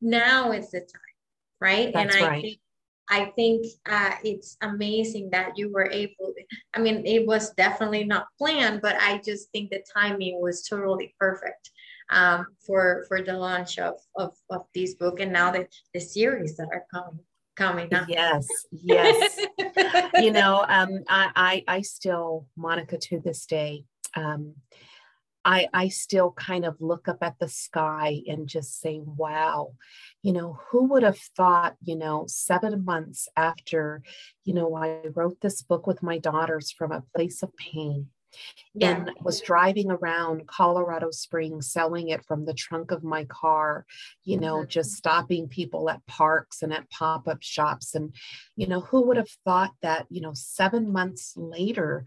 now 0.00 0.52
is 0.52 0.70
the 0.70 0.80
time, 0.80 1.16
right? 1.60 1.92
That's 1.92 2.14
and 2.14 2.24
I 2.24 2.28
right. 2.28 2.42
think 2.42 2.60
I 3.12 3.24
think 3.34 3.66
uh, 3.90 4.14
it's 4.22 4.56
amazing 4.62 5.30
that 5.30 5.58
you 5.58 5.72
were 5.72 5.90
able. 5.90 6.32
I 6.74 6.78
mean, 6.78 7.04
it 7.04 7.26
was 7.26 7.50
definitely 7.54 8.04
not 8.04 8.26
planned, 8.38 8.82
but 8.82 8.96
I 9.00 9.18
just 9.18 9.50
think 9.50 9.70
the 9.70 9.82
timing 9.92 10.40
was 10.40 10.62
totally 10.62 11.12
perfect 11.18 11.70
um, 12.10 12.46
for 12.64 13.04
for 13.08 13.20
the 13.22 13.32
launch 13.32 13.78
of, 13.78 13.94
of 14.16 14.36
of 14.50 14.62
this 14.74 14.94
book 14.94 15.20
and 15.20 15.32
now 15.32 15.50
the 15.50 15.66
the 15.92 16.00
series 16.00 16.56
that 16.56 16.68
are 16.72 16.84
coming 16.92 17.20
coming 17.56 17.92
up. 17.94 18.08
Yes, 18.08 18.46
yes. 18.70 19.38
you 20.14 20.30
know, 20.30 20.64
um, 20.68 21.04
I, 21.08 21.64
I, 21.68 21.76
I 21.76 21.80
still, 21.82 22.46
Monica, 22.56 22.98
to 22.98 23.20
this 23.20 23.46
day, 23.46 23.84
um, 24.14 24.54
I, 25.44 25.68
I 25.72 25.88
still 25.88 26.32
kind 26.32 26.64
of 26.64 26.76
look 26.80 27.08
up 27.08 27.18
at 27.22 27.38
the 27.38 27.48
sky 27.48 28.20
and 28.26 28.46
just 28.46 28.80
say, 28.80 29.00
wow, 29.02 29.72
you 30.22 30.32
know, 30.32 30.58
who 30.68 30.84
would 30.88 31.02
have 31.02 31.18
thought, 31.36 31.76
you 31.82 31.96
know, 31.96 32.24
seven 32.28 32.84
months 32.84 33.26
after, 33.36 34.02
you 34.44 34.52
know, 34.52 34.74
I 34.74 35.00
wrote 35.14 35.40
this 35.40 35.62
book 35.62 35.86
with 35.86 36.02
my 36.02 36.18
daughters 36.18 36.70
from 36.70 36.92
a 36.92 37.04
place 37.16 37.42
of 37.42 37.56
pain, 37.56 38.08
yeah. 38.74 38.90
and 38.90 39.10
was 39.22 39.40
driving 39.40 39.90
around 39.90 40.46
Colorado 40.46 41.10
Springs 41.10 41.72
selling 41.72 42.08
it 42.08 42.24
from 42.24 42.44
the 42.44 42.54
trunk 42.54 42.90
of 42.90 43.04
my 43.04 43.24
car, 43.24 43.86
you 44.24 44.38
know, 44.38 44.58
mm-hmm. 44.58 44.68
just 44.68 44.92
stopping 44.92 45.48
people 45.48 45.90
at 45.90 46.04
parks 46.06 46.62
and 46.62 46.72
at 46.72 46.88
pop 46.90 47.28
up 47.28 47.38
shops. 47.42 47.94
And, 47.94 48.14
you 48.56 48.66
know, 48.66 48.80
who 48.80 49.02
would 49.06 49.16
have 49.16 49.30
thought 49.44 49.72
that, 49.82 50.06
you 50.10 50.20
know, 50.20 50.32
seven 50.34 50.92
months 50.92 51.34
later, 51.36 52.04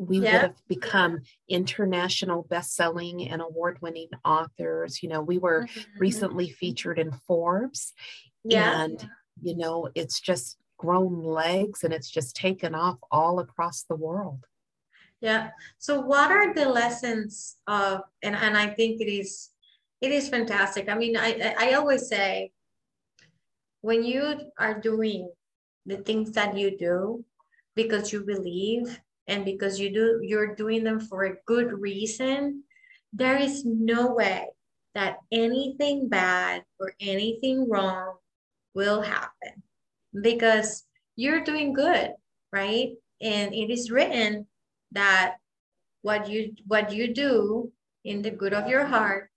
we 0.00 0.20
yeah. 0.20 0.32
would 0.32 0.42
have 0.42 0.56
become 0.66 1.20
international 1.48 2.46
best-selling 2.48 3.28
and 3.28 3.42
award-winning 3.42 4.08
authors 4.24 5.02
you 5.02 5.10
know 5.10 5.20
we 5.20 5.36
were 5.36 5.64
mm-hmm. 5.64 5.98
recently 5.98 6.48
featured 6.48 6.98
in 6.98 7.12
forbes 7.26 7.92
yeah. 8.42 8.82
and 8.82 9.10
you 9.42 9.54
know 9.54 9.88
it's 9.94 10.18
just 10.18 10.56
grown 10.78 11.22
legs 11.22 11.84
and 11.84 11.92
it's 11.92 12.08
just 12.08 12.34
taken 12.34 12.74
off 12.74 12.96
all 13.10 13.38
across 13.38 13.82
the 13.82 13.94
world 13.94 14.46
yeah. 15.20 15.50
So 15.78 16.00
what 16.00 16.30
are 16.32 16.54
the 16.54 16.68
lessons 16.68 17.56
of 17.66 18.02
and, 18.22 18.34
and 18.34 18.56
I 18.56 18.68
think 18.68 19.00
it 19.00 19.10
is 19.10 19.50
it 20.00 20.12
is 20.12 20.28
fantastic. 20.28 20.88
I 20.88 20.96
mean, 20.96 21.16
I 21.16 21.54
I 21.58 21.72
always 21.74 22.08
say 22.08 22.52
when 23.82 24.02
you 24.02 24.50
are 24.58 24.80
doing 24.80 25.30
the 25.86 25.98
things 25.98 26.32
that 26.32 26.56
you 26.56 26.76
do 26.76 27.24
because 27.74 28.12
you 28.12 28.24
believe 28.24 29.00
and 29.26 29.44
because 29.44 29.78
you 29.78 29.92
do 29.92 30.20
you're 30.22 30.54
doing 30.54 30.84
them 30.84 31.00
for 31.00 31.24
a 31.24 31.36
good 31.46 31.72
reason, 31.72 32.64
there 33.12 33.36
is 33.36 33.64
no 33.64 34.14
way 34.14 34.48
that 34.94 35.18
anything 35.30 36.08
bad 36.08 36.64
or 36.80 36.94
anything 37.00 37.68
wrong 37.68 38.16
will 38.74 39.02
happen 39.02 39.62
because 40.22 40.84
you're 41.16 41.44
doing 41.44 41.72
good, 41.72 42.10
right? 42.52 42.90
And 43.20 43.54
it 43.54 43.70
is 43.70 43.90
written 43.90 44.46
that 44.92 45.36
what 46.02 46.28
you 46.28 46.54
what 46.66 46.92
you 46.92 47.12
do 47.12 47.70
in 48.04 48.22
the 48.22 48.30
good 48.30 48.54
of 48.54 48.68
your 48.68 48.84
heart 48.84 49.30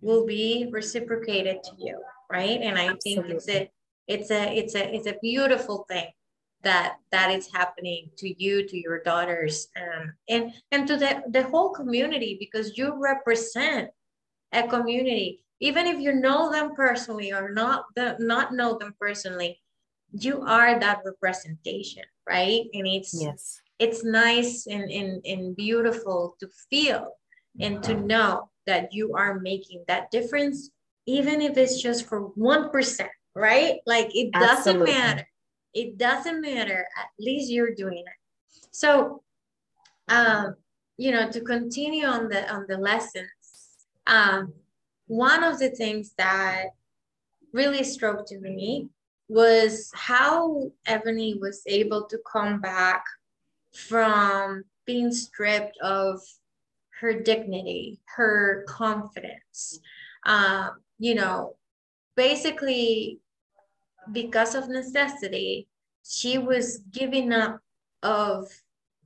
will 0.00 0.26
be 0.26 0.68
reciprocated 0.70 1.62
to 1.62 1.72
you 1.78 1.98
right? 2.32 2.60
And 2.62 2.78
i 2.78 2.88
Absolutely. 2.88 3.22
think 3.22 3.36
it's 3.36 3.48
a 3.48 3.70
it's 4.08 4.30
a 4.30 4.58
it's 4.58 4.74
a 4.74 4.94
it's 4.94 5.06
a 5.06 5.18
beautiful 5.22 5.84
thing 5.88 6.10
that 6.62 6.96
that 7.10 7.30
is 7.30 7.48
happening 7.52 8.08
to 8.18 8.42
you 8.42 8.66
to 8.66 8.76
your 8.78 9.02
daughters 9.02 9.68
um, 9.76 10.12
and 10.28 10.52
and 10.70 10.86
to 10.88 10.96
the, 10.96 11.22
the 11.30 11.42
whole 11.44 11.70
community 11.70 12.36
because 12.38 12.78
you 12.78 12.98
represent 13.00 13.90
a 14.52 14.66
community. 14.66 15.40
Even 15.60 15.86
if 15.86 16.00
you 16.00 16.12
know 16.12 16.50
them 16.50 16.74
personally 16.74 17.32
or 17.32 17.52
not 17.52 17.84
the, 17.94 18.16
not 18.18 18.52
know 18.52 18.78
them 18.78 18.94
personally 19.00 19.60
you 20.12 20.42
are 20.42 20.78
that 20.78 21.00
representation 21.04 22.04
right? 22.28 22.62
And 22.74 22.86
it's 22.86 23.14
yes 23.20 23.60
it's 23.78 24.04
nice 24.04 24.66
and, 24.66 24.90
and, 24.90 25.24
and 25.26 25.56
beautiful 25.56 26.36
to 26.40 26.48
feel 26.70 27.12
and 27.60 27.82
to 27.82 27.94
know 27.94 28.50
that 28.66 28.92
you 28.92 29.14
are 29.14 29.40
making 29.40 29.84
that 29.88 30.10
difference, 30.10 30.70
even 31.06 31.40
if 31.40 31.56
it's 31.56 31.80
just 31.80 32.06
for 32.06 32.30
1%, 32.30 33.08
right? 33.34 33.80
Like 33.86 34.14
it 34.14 34.32
doesn't 34.32 34.80
Absolutely. 34.82 34.92
matter. 34.92 35.28
It 35.74 35.98
doesn't 35.98 36.40
matter. 36.40 36.86
At 36.98 37.06
least 37.18 37.50
you're 37.50 37.74
doing 37.74 38.04
it. 38.06 38.62
So, 38.70 39.22
um, 40.08 40.56
you 40.96 41.10
know, 41.10 41.30
to 41.30 41.40
continue 41.40 42.06
on 42.06 42.28
the 42.28 42.50
on 42.52 42.66
the 42.68 42.76
lessons, 42.76 43.28
um, 44.06 44.52
one 45.06 45.42
of 45.42 45.58
the 45.58 45.70
things 45.70 46.12
that 46.18 46.66
really 47.52 47.84
struck 47.84 48.26
to 48.26 48.38
me 48.38 48.88
was 49.28 49.90
how 49.94 50.70
Ebony 50.86 51.38
was 51.40 51.62
able 51.66 52.04
to 52.04 52.18
come 52.30 52.60
back 52.60 53.04
from 53.74 54.64
being 54.86 55.12
stripped 55.12 55.76
of 55.78 56.20
her 57.00 57.20
dignity, 57.20 58.00
her 58.16 58.64
confidence. 58.68 59.80
Um, 60.24 60.70
you 60.98 61.14
know, 61.14 61.56
basically, 62.16 63.18
because 64.12 64.54
of 64.54 64.68
necessity, 64.68 65.68
she 66.04 66.38
was 66.38 66.78
giving 66.90 67.32
up 67.32 67.60
of 68.02 68.48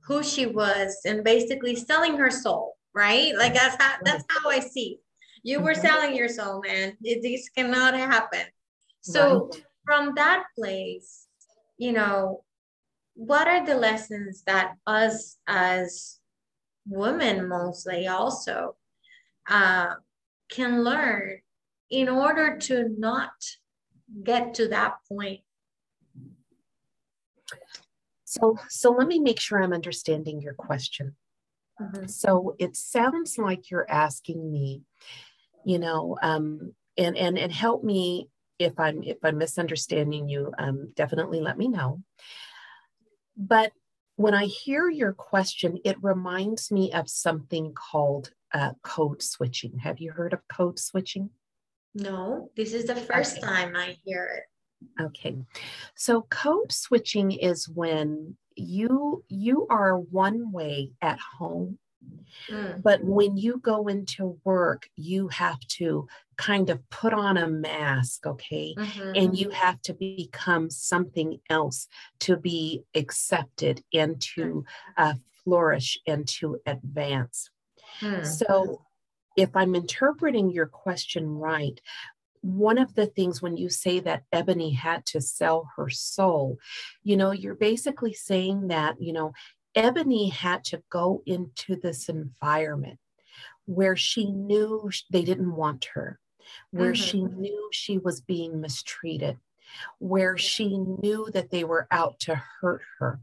who 0.01 0.23
she 0.23 0.45
was 0.45 0.99
and 1.05 1.23
basically 1.23 1.75
selling 1.75 2.17
her 2.17 2.31
soul, 2.31 2.77
right? 2.93 3.35
Like 3.37 3.53
that's 3.53 3.81
how 3.81 3.95
that's 4.03 4.23
how 4.29 4.49
I 4.49 4.59
see. 4.59 4.93
It. 4.93 4.99
You 5.43 5.59
were 5.59 5.71
mm-hmm. 5.71 5.81
selling 5.81 6.15
your 6.15 6.29
soul, 6.29 6.61
man. 6.65 6.97
This 7.01 7.49
cannot 7.49 7.93
happen. 7.93 8.45
So 9.01 9.49
right. 9.51 9.63
from 9.85 10.13
that 10.15 10.43
place, 10.57 11.27
you 11.77 11.93
know, 11.93 12.43
what 13.17 13.47
are 13.47 13.65
the 13.65 13.75
lessons 13.75 14.43
that 14.45 14.75
us 14.85 15.37
as 15.47 16.19
women 16.87 17.49
mostly 17.49 18.07
also 18.07 18.75
uh, 19.49 19.95
can 20.51 20.83
learn 20.83 21.39
in 21.89 22.09
order 22.09 22.57
to 22.57 22.93
not 22.95 23.31
get 24.23 24.53
to 24.53 24.67
that 24.67 24.97
point? 25.09 25.39
So 28.23 28.57
so 28.69 28.91
let 28.91 29.07
me 29.07 29.19
make 29.19 29.39
sure 29.39 29.61
i'm 29.61 29.73
understanding 29.73 30.41
your 30.41 30.53
question. 30.53 31.15
Mm-hmm. 31.81 32.07
so 32.07 32.55
it 32.57 32.75
sounds 32.75 33.37
like 33.37 33.69
you're 33.69 33.85
asking 33.87 34.51
me 34.51 34.81
you 35.63 35.77
know 35.77 36.17
um 36.23 36.73
and 36.97 37.15
and 37.15 37.37
and 37.37 37.51
help 37.51 37.83
me 37.83 38.29
if 38.57 38.79
i'm 38.79 39.03
if 39.03 39.17
i'm 39.21 39.37
misunderstanding 39.37 40.27
you 40.27 40.51
um 40.57 40.91
definitely 40.95 41.39
let 41.39 41.55
me 41.55 41.67
know 41.67 42.01
but 43.37 43.71
when 44.15 44.33
I 44.33 44.45
hear 44.45 44.89
your 44.89 45.13
question, 45.13 45.77
it 45.85 45.95
reminds 46.01 46.71
me 46.71 46.91
of 46.91 47.07
something 47.07 47.73
called 47.73 48.31
uh, 48.53 48.71
code 48.81 49.21
switching. 49.21 49.77
Have 49.77 49.99
you 49.99 50.11
heard 50.11 50.33
of 50.33 50.39
code 50.51 50.79
switching? 50.79 51.29
No, 51.93 52.49
this 52.55 52.73
is 52.73 52.85
the 52.85 52.95
first 52.95 53.37
okay. 53.37 53.47
time 53.47 53.75
I 53.75 53.95
hear 54.03 54.37
it. 54.37 55.03
Okay. 55.03 55.37
So 55.95 56.23
code 56.23 56.71
switching 56.71 57.31
is 57.31 57.69
when 57.69 58.37
you 58.55 59.23
you 59.27 59.67
are 59.69 59.97
one 59.97 60.51
way 60.51 60.91
at 61.01 61.19
home 61.19 61.77
Mm. 62.49 62.81
But 62.81 63.03
when 63.03 63.37
you 63.37 63.59
go 63.59 63.87
into 63.87 64.39
work, 64.43 64.89
you 64.95 65.27
have 65.29 65.59
to 65.79 66.07
kind 66.37 66.69
of 66.69 66.87
put 66.89 67.13
on 67.13 67.37
a 67.37 67.47
mask, 67.47 68.25
okay? 68.25 68.75
Mm-hmm. 68.77 69.11
And 69.15 69.37
you 69.37 69.49
have 69.49 69.81
to 69.83 69.93
become 69.93 70.69
something 70.69 71.39
else 71.49 71.87
to 72.21 72.37
be 72.37 72.83
accepted 72.95 73.83
and 73.93 74.21
to 74.35 74.63
uh, 74.97 75.15
flourish 75.43 75.99
and 76.05 76.27
to 76.27 76.59
advance. 76.65 77.49
Mm. 78.01 78.25
So, 78.25 78.81
if 79.35 79.55
I'm 79.55 79.75
interpreting 79.75 80.49
your 80.49 80.65
question 80.65 81.27
right, 81.29 81.79
one 82.41 82.77
of 82.77 82.95
the 82.95 83.05
things 83.05 83.41
when 83.41 83.57
you 83.57 83.69
say 83.69 83.99
that 83.99 84.23
Ebony 84.31 84.71
had 84.71 85.05
to 85.07 85.21
sell 85.21 85.69
her 85.75 85.89
soul, 85.89 86.57
you 87.03 87.17
know, 87.17 87.31
you're 87.31 87.55
basically 87.55 88.13
saying 88.13 88.69
that, 88.69 88.95
you 88.99 89.13
know, 89.13 89.33
Ebony 89.77 90.29
had 90.29 90.63
to 90.63 90.81
go 90.89 91.21
into 91.27 91.75
this 91.75 92.09
environment 92.09 92.97
where 93.65 93.95
she 93.95 94.31
knew 94.31 94.89
they 95.11 95.21
didn't 95.21 95.55
want 95.55 95.85
her, 95.93 96.19
where 96.71 96.93
mm-hmm. 96.93 97.03
she 97.03 97.21
knew 97.21 97.69
she 97.71 97.99
was 97.99 98.19
being 98.21 98.59
mistreated, 98.59 99.37
where 99.99 100.35
she 100.35 100.79
knew 100.79 101.29
that 101.31 101.51
they 101.51 101.63
were 101.63 101.87
out 101.91 102.19
to 102.21 102.41
hurt 102.59 102.81
her. 102.97 103.19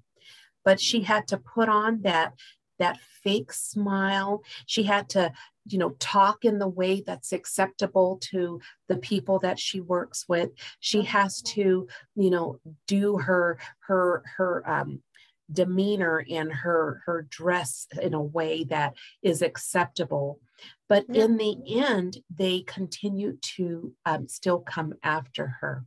But 0.65 0.81
she 0.81 1.01
had 1.01 1.27
to 1.29 1.39
put 1.39 1.69
on 1.69 2.03
that 2.03 2.35
that 2.79 2.99
fake 3.23 3.53
smile. 3.53 4.43
She 4.67 4.85
had 4.85 5.09
to, 5.11 5.33
you 5.67 5.79
know, 5.79 5.91
talk 5.99 6.45
in 6.45 6.59
the 6.59 6.69
way 6.69 7.03
that's 7.05 7.33
acceptable 7.33 8.19
to 8.31 8.61
the 8.89 8.97
people 8.97 9.39
that 9.41 9.59
she 9.59 9.81
works 9.81 10.27
with. 10.29 10.51
She 10.81 11.03
has 11.03 11.43
to, 11.43 11.89
you 12.15 12.31
know, 12.31 12.61
do 12.87 13.19
her 13.19 13.59
her 13.87 14.23
her 14.37 14.69
um, 14.71 15.03
demeanor 15.53 16.25
and 16.31 16.53
her 16.53 17.03
her 17.07 17.27
dress 17.29 17.87
in 18.01 18.15
a 18.15 18.23
way 18.23 18.65
that 18.65 18.95
is 19.23 19.43
acceptable. 19.43 20.41
But 20.89 21.07
in 21.09 21.37
the 21.37 21.57
end 21.81 22.19
they 22.35 22.61
continue 22.61 23.37
to 23.57 23.93
um, 24.07 24.29
still 24.29 24.61
come 24.61 24.95
after 25.03 25.57
her. 25.61 25.85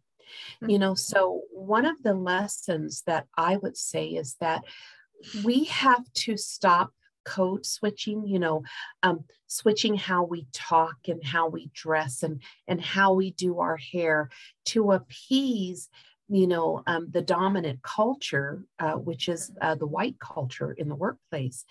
Mm-hmm. 0.62 0.70
you 0.72 0.80
know 0.80 0.94
so 0.94 1.44
one 1.52 1.86
of 1.86 2.04
the 2.04 2.14
lessons 2.14 3.04
that 3.08 3.28
i 3.38 3.56
would 3.56 3.78
say 3.78 4.08
is 4.08 4.36
that 4.42 4.62
we 5.44 5.66
have 5.66 6.04
to 6.14 6.36
stop 6.36 6.92
code 7.26 7.66
switching 7.66 8.26
you 8.26 8.40
know 8.40 8.64
um, 9.04 9.26
switching 9.48 9.96
how 9.96 10.24
we 10.24 10.48
talk 10.54 10.96
and 11.08 11.24
how 11.24 11.48
we 11.48 11.70
dress 11.74 12.24
and 12.24 12.42
and 12.68 12.82
how 12.82 13.14
we 13.14 13.32
do 13.32 13.60
our 13.60 13.78
hair 13.78 14.30
to 14.66 14.92
appease 14.92 15.90
you 16.30 16.48
know 16.48 16.84
um, 16.88 17.08
the 17.12 17.22
dominant 17.22 17.82
culture 17.82 18.64
uh, 18.80 18.94
which 18.94 19.30
is 19.30 19.52
uh, 19.62 19.76
the 19.76 19.88
white 19.88 20.20
culture 20.20 20.74
in 20.74 20.90
the 20.90 20.96
workplace 20.96 21.66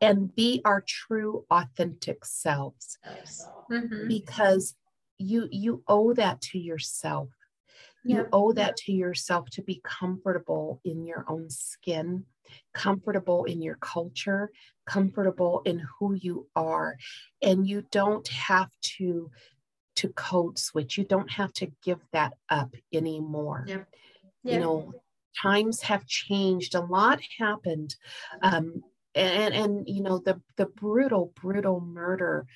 and 0.00 0.34
be 0.34 0.60
our 0.64 0.82
true 0.86 1.44
authentic 1.50 2.24
selves. 2.24 2.98
Mm-hmm. 3.70 4.08
because 4.08 4.74
you 5.18 5.48
you 5.50 5.82
owe 5.88 6.14
that 6.14 6.40
to 6.42 6.58
yourself. 6.58 7.28
You 8.04 8.26
owe 8.32 8.52
that 8.52 8.78
to 8.78 8.92
yourself 8.92 9.50
to 9.50 9.62
be 9.62 9.82
comfortable 9.84 10.80
in 10.82 11.04
your 11.04 11.26
own 11.28 11.50
skin 11.50 12.24
comfortable 12.72 13.44
in 13.44 13.60
your 13.60 13.76
culture 13.76 14.50
comfortable 14.86 15.62
in 15.66 15.82
who 15.98 16.14
you 16.14 16.46
are. 16.56 16.96
And 17.42 17.68
you 17.68 17.84
don't 17.90 18.26
have 18.28 18.70
to 18.96 19.30
to 20.00 20.08
code 20.10 20.58
switch. 20.58 20.98
You 20.98 21.04
don't 21.04 21.30
have 21.30 21.52
to 21.54 21.66
give 21.86 22.00
that 22.12 22.32
up 22.48 22.74
anymore. 22.92 23.64
Yeah. 23.66 23.84
Yeah. 24.42 24.54
You 24.54 24.60
know, 24.60 24.94
times 25.42 25.82
have 25.82 26.06
changed. 26.06 26.74
A 26.74 26.80
lot 26.80 27.20
happened. 27.38 27.96
Um, 28.42 28.82
and, 29.14 29.54
and, 29.54 29.88
you 29.88 30.02
know, 30.02 30.18
the, 30.18 30.40
the 30.56 30.66
brutal, 30.66 31.32
brutal 31.40 31.80
murder 31.80 32.46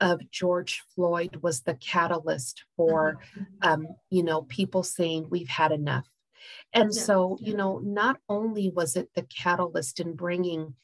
of 0.00 0.30
George 0.30 0.82
Floyd 0.94 1.36
was 1.42 1.60
the 1.60 1.74
catalyst 1.74 2.64
for, 2.76 3.18
mm-hmm. 3.36 3.68
um, 3.68 3.86
you 4.10 4.22
know, 4.22 4.42
people 4.42 4.82
saying 4.82 5.26
we've 5.30 5.48
had 5.48 5.72
enough. 5.72 6.06
And 6.72 6.90
yeah. 6.92 7.02
so, 7.02 7.38
you 7.40 7.54
know, 7.56 7.78
not 7.78 8.16
only 8.28 8.70
was 8.70 8.96
it 8.96 9.08
the 9.14 9.22
catalyst 9.22 10.00
in 10.00 10.14
bringing 10.14 10.74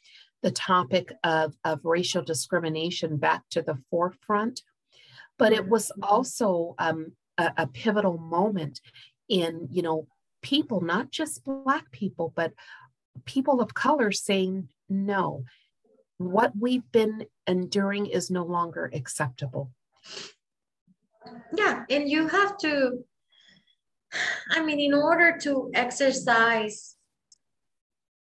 the 0.41 0.53
topic 0.53 1.13
of, 1.25 1.57
of 1.65 1.81
racial 1.85 2.23
discrimination 2.23 3.17
back 3.17 3.43
to 3.51 3.61
the 3.61 3.77
forefront, 3.91 4.63
but 5.39 5.53
it 5.53 5.69
was 5.69 5.91
also 6.03 6.75
um, 6.79 7.13
a, 7.39 7.53
a, 7.59 7.67
pivotal 7.67 8.19
moment 8.19 8.81
in 9.29 9.69
you 9.71 9.83
know 9.83 10.07
people 10.43 10.81
not 10.81 11.11
just 11.11 11.45
black 11.45 11.91
people 11.93 12.33
but 12.35 12.53
people 13.25 13.61
of 13.61 13.75
color 13.75 14.13
saying 14.13 14.69
no 14.89 15.45
what 16.19 16.53
we've 16.59 16.91
been 16.93 17.25
enduring 17.47 18.07
is 18.07 18.29
no 18.29 18.45
longer 18.45 18.91
acceptable. 18.93 19.71
Yeah 21.55 21.85
and 21.91 22.09
you 22.09 22.27
have 22.29 22.57
to 22.59 23.05
i 24.51 24.63
mean 24.63 24.81
in 24.81 24.95
order 24.95 25.37
to 25.39 25.71
exercise 25.75 26.98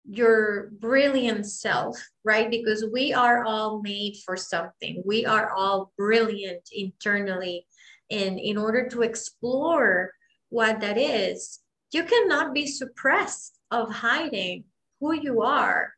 your 0.09 0.71
brilliant 0.81 1.47
self, 1.47 1.99
right? 2.25 2.51
Because 2.51 2.85
we 2.93 3.13
are 3.13 3.45
all 3.45 3.81
made 3.83 4.17
for 4.25 4.37
something. 4.37 5.03
We 5.05 5.27
are 5.27 5.51
all 5.53 5.93
brilliant 5.97 6.69
internally. 6.73 7.67
And 8.11 8.39
in 8.39 8.57
order 8.57 8.89
to 8.89 9.03
explore 9.03 10.13
what 10.49 10.81
that 10.81 10.97
is, 10.97 11.61
you 11.93 12.05
cannot 12.05 12.55
be 12.55 12.67
suppressed 12.67 13.59
of 13.71 13.91
hiding 13.91 14.65
who 15.01 15.13
you 15.13 15.43
are 15.43 15.93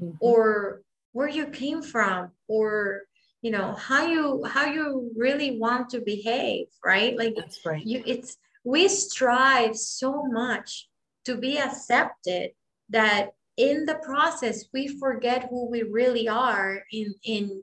mm-hmm. 0.00 0.16
or 0.20 0.82
where 1.12 1.28
you 1.28 1.46
came 1.46 1.82
from 1.82 2.30
or 2.46 3.02
you 3.42 3.50
know 3.50 3.72
how 3.72 4.06
you 4.06 4.44
how 4.44 4.66
you 4.66 5.10
really 5.16 5.58
want 5.58 5.90
to 5.90 6.00
behave 6.00 6.66
right 6.84 7.16
like 7.16 7.34
that's 7.36 7.64
right 7.64 7.86
you 7.86 8.02
it's 8.04 8.36
we 8.64 8.88
strive 8.88 9.76
so 9.76 10.24
much 10.24 10.88
to 11.24 11.36
be 11.36 11.58
accepted 11.58 12.50
that 12.90 13.30
in 13.58 13.84
the 13.84 13.96
process 13.96 14.66
we 14.72 14.88
forget 14.98 15.48
who 15.50 15.68
we 15.68 15.82
really 15.82 16.28
are 16.28 16.82
in 16.92 17.12
in 17.24 17.62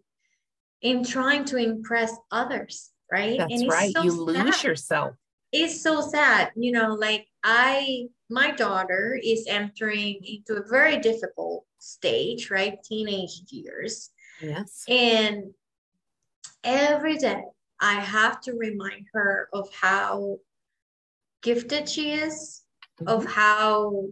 in 0.81 1.03
trying 1.03 1.45
to 1.45 1.57
impress 1.57 2.13
others 2.31 2.91
right? 3.11 3.37
That's 3.37 3.67
right. 3.67 3.93
so 3.95 4.01
you 4.01 4.11
lose 4.11 4.63
yourself. 4.63 5.15
It's 5.51 5.81
so 5.81 6.01
sad 6.01 6.51
you 6.55 6.71
know 6.71 6.93
like 6.93 7.25
i 7.43 8.07
my 8.29 8.51
daughter 8.51 9.17
is 9.23 9.45
entering 9.47 10.19
into 10.23 10.61
a 10.61 10.67
very 10.67 10.97
difficult 10.97 11.65
stage 11.79 12.51
right? 12.51 12.77
Teenage 12.83 13.41
years. 13.49 14.11
Yes. 14.41 14.83
And 14.89 15.53
every 16.65 17.15
day 17.15 17.43
i 17.79 17.93
have 17.93 18.41
to 18.41 18.53
remind 18.53 19.05
her 19.13 19.47
of 19.53 19.71
how 19.71 20.37
gifted 21.43 21.87
she 21.87 22.11
is 22.11 22.63
mm-hmm. 22.99 23.07
of 23.07 23.23
how 23.25 24.03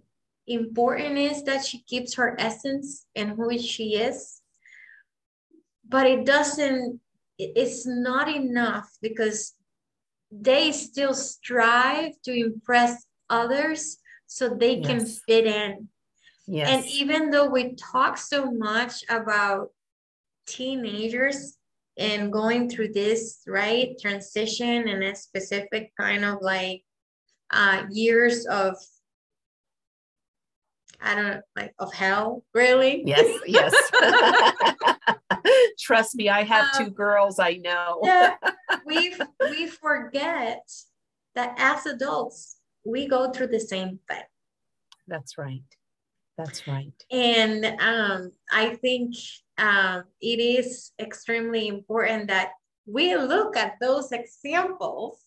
important 0.47 1.17
is 1.17 1.43
that 1.43 1.65
she 1.65 1.82
keeps 1.84 2.15
her 2.15 2.36
essence 2.39 3.06
and 3.15 3.32
who 3.32 3.58
she 3.58 3.95
is 3.95 4.41
but 5.88 6.06
it 6.06 6.25
doesn't 6.25 6.99
it's 7.38 7.86
not 7.86 8.27
enough 8.27 8.89
because 9.01 9.53
they 10.32 10.71
still 10.71 11.13
strive 11.13 12.13
to 12.23 12.32
impress 12.32 13.06
others 13.29 13.97
so 14.25 14.49
they 14.49 14.77
yes. 14.77 14.88
can 14.88 15.06
fit 15.06 15.45
in 15.45 15.88
yes. 16.47 16.69
and 16.69 16.86
even 16.86 17.29
though 17.29 17.49
we 17.49 17.75
talk 17.75 18.17
so 18.17 18.51
much 18.51 19.03
about 19.10 19.69
teenagers 20.45 21.58
and 21.97 22.34
going 22.34 22.69
through 22.69 22.91
this 22.91 23.41
right 23.47 23.95
transition 24.01 24.88
and 24.88 25.03
a 25.03 25.15
specific 25.15 25.91
kind 25.99 26.25
of 26.25 26.39
like 26.41 26.84
uh, 27.51 27.84
years 27.91 28.45
of 28.47 28.75
I 31.04 31.16
don't 31.16 31.28
know, 31.28 31.42
like 31.56 31.74
of 31.80 31.94
hell, 31.94 32.44
really? 32.54 33.04
Yes, 33.06 33.28
yes. 33.46 33.74
Trust 35.80 36.16
me, 36.16 36.30
I 36.30 36.44
have 36.44 36.70
um, 36.76 36.86
two 36.86 36.92
girls. 36.92 37.39
I 37.39 37.56
know. 37.58 38.00
yeah, 38.04 38.36
we 38.86 39.13
we 39.50 39.68
forget 39.68 40.63
that 41.36 41.56
as 41.58 41.86
adults 41.86 42.58
we 42.86 43.08
go 43.08 43.32
through 43.32 43.48
the 43.48 43.60
same 43.60 44.00
thing. 44.10 44.24
That's 45.08 45.38
right. 45.38 45.63
That's 46.38 46.68
right. 46.68 46.94
And 47.12 47.66
um, 47.80 48.32
I 48.52 48.76
think 48.76 49.16
um, 49.58 50.06
it 50.22 50.39
is 50.39 50.92
extremely 51.00 51.68
important 51.68 52.28
that 52.30 52.52
we 52.86 53.16
look 53.16 53.56
at 53.58 53.76
those 53.80 54.12
examples. 54.12 55.20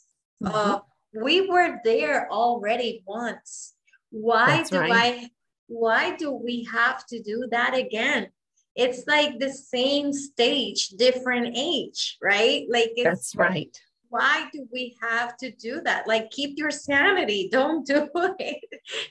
Mm-hmm. 0.42 1.22
we 1.24 1.48
were 1.48 1.78
there 1.82 2.30
already 2.30 3.02
once. 3.06 3.74
Why 4.10 4.58
That's 4.58 4.70
do 4.70 4.80
right. 4.80 4.92
I 4.92 5.30
why 5.68 6.16
do 6.16 6.32
we 6.32 6.64
have 6.72 7.06
to 7.06 7.22
do 7.22 7.48
that 7.50 7.76
again? 7.76 8.28
It's 8.74 9.06
like 9.06 9.38
the 9.38 9.52
same 9.52 10.12
stage, 10.12 10.88
different 10.90 11.56
age, 11.56 12.18
right? 12.22 12.66
Like 12.68 12.92
that's 13.02 13.34
right. 13.34 13.76
Why 14.08 14.48
do 14.52 14.66
we 14.72 14.96
have 15.02 15.36
to 15.38 15.50
do 15.50 15.80
that? 15.84 16.06
Like 16.06 16.30
keep 16.30 16.58
your 16.58 16.70
sanity. 16.70 17.48
Don't 17.52 17.86
do 17.86 18.08
it. 18.14 18.60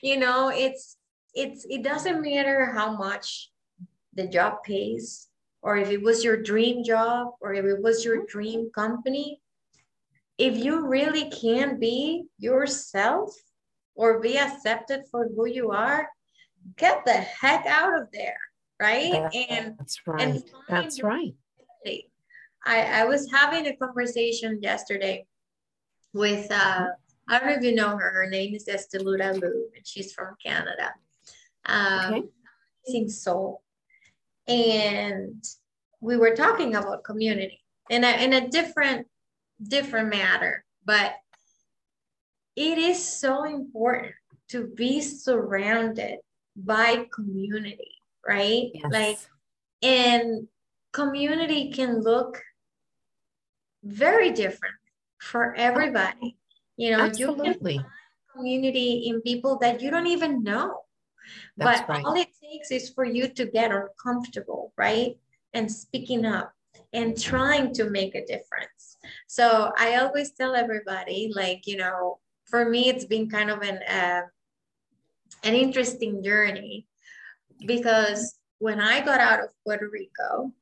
You 0.02 0.18
know, 0.18 0.50
it's 0.54 0.96
it's 1.34 1.66
it 1.68 1.82
doesn't 1.82 2.22
matter 2.22 2.72
how 2.72 2.96
much 2.96 3.50
the 4.14 4.26
job 4.26 4.62
pays 4.64 5.28
or 5.62 5.76
if 5.76 5.90
it 5.90 6.02
was 6.02 6.24
your 6.24 6.40
dream 6.42 6.82
job 6.84 7.28
or 7.40 7.52
if 7.52 7.64
it 7.64 7.82
was 7.82 8.04
your 8.04 8.24
dream 8.26 8.70
company 8.74 9.40
if 10.38 10.56
you 10.56 10.86
really 10.86 11.30
can 11.30 11.78
be 11.78 12.24
yourself 12.38 13.34
or 13.94 14.20
be 14.20 14.38
accepted 14.38 15.02
for 15.10 15.28
who 15.34 15.46
you 15.46 15.70
are 15.70 16.08
get 16.76 17.04
the 17.04 17.12
heck 17.12 17.66
out 17.66 18.00
of 18.00 18.08
there, 18.12 18.38
right? 18.80 19.14
and 19.50 19.76
that's 19.78 19.98
right. 20.06 20.20
And 20.20 20.44
that's 20.68 21.02
right. 21.02 21.34
I, 22.64 23.02
I 23.02 23.04
was 23.04 23.30
having 23.30 23.66
a 23.66 23.76
conversation 23.76 24.58
yesterday 24.60 25.24
with 26.12 26.50
uh 26.50 26.86
I 27.28 27.38
don't 27.38 27.48
know 27.48 27.54
if 27.54 27.62
you 27.62 27.74
know 27.74 27.96
her. 27.96 28.10
Her 28.12 28.30
name 28.30 28.54
is 28.54 28.66
Esteluda 28.66 29.40
Lu, 29.40 29.68
and 29.74 29.84
she's 29.84 30.12
from 30.12 30.36
Canada. 30.44 30.94
Um, 31.64 32.26
okay. 32.88 33.08
Soul, 33.08 33.62
and 34.46 35.44
we 36.00 36.16
were 36.16 36.36
talking 36.36 36.76
about 36.76 37.02
community 37.02 37.60
in 37.90 38.04
a 38.04 38.22
in 38.22 38.32
a 38.32 38.48
different 38.48 39.08
different 39.60 40.08
matter, 40.10 40.64
but 40.84 41.14
it 42.54 42.78
is 42.78 43.04
so 43.04 43.44
important 43.44 44.14
to 44.50 44.68
be 44.68 45.00
surrounded 45.00 46.18
by 46.56 47.06
community, 47.14 47.92
right? 48.26 48.70
Yes. 48.74 48.90
Like, 48.90 49.18
and 49.82 50.48
community 50.92 51.70
can 51.70 52.02
look 52.02 52.42
very 53.84 54.30
different 54.30 54.74
for 55.20 55.54
everybody. 55.54 56.36
You 56.76 56.96
know, 56.96 57.04
you 57.06 57.34
can 57.36 57.58
find 57.58 57.84
community 58.34 59.08
in 59.08 59.20
people 59.22 59.58
that 59.58 59.80
you 59.80 59.90
don't 59.90 60.06
even 60.06 60.42
know. 60.42 60.80
That's 61.56 61.80
but 61.80 61.88
right. 61.88 62.04
all 62.04 62.14
it 62.14 62.28
takes 62.42 62.70
is 62.70 62.90
for 62.90 63.04
you 63.04 63.28
to 63.28 63.46
get 63.46 63.72
uncomfortable, 63.72 64.72
right? 64.76 65.16
And 65.54 65.70
speaking 65.70 66.24
up 66.24 66.52
and 66.92 67.20
trying 67.20 67.72
to 67.74 67.90
make 67.90 68.14
a 68.14 68.24
difference. 68.24 68.98
So 69.26 69.72
I 69.78 69.96
always 69.96 70.32
tell 70.32 70.54
everybody, 70.54 71.32
like, 71.34 71.66
you 71.66 71.76
know, 71.76 72.18
for 72.44 72.68
me, 72.68 72.88
it's 72.88 73.04
been 73.04 73.28
kind 73.28 73.50
of 73.50 73.62
an 73.62 73.80
uh, 73.88 74.22
an 75.46 75.54
interesting 75.54 76.22
journey 76.22 76.86
because 77.66 78.38
when 78.58 78.80
I 78.80 79.04
got 79.04 79.20
out 79.20 79.40
of 79.40 79.50
Puerto 79.64 79.88
Rico 79.88 80.52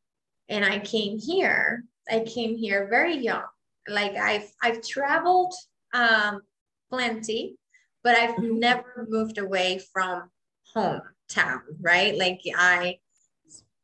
and 0.48 0.64
I 0.64 0.78
came 0.78 1.18
here, 1.18 1.84
I 2.10 2.20
came 2.20 2.54
here 2.56 2.86
very 2.88 3.16
young. 3.16 3.46
Like 3.88 4.14
I've 4.16 4.52
I've 4.62 4.86
traveled 4.86 5.54
um, 5.94 6.42
plenty, 6.90 7.56
but 8.02 8.16
I've 8.16 8.36
Mhm. 8.36 8.58
never 8.58 9.06
moved 9.08 9.38
away 9.38 9.80
from 9.92 10.30
hometown, 10.74 11.62
right? 11.80 12.16
Like 12.16 12.40
I 12.56 12.98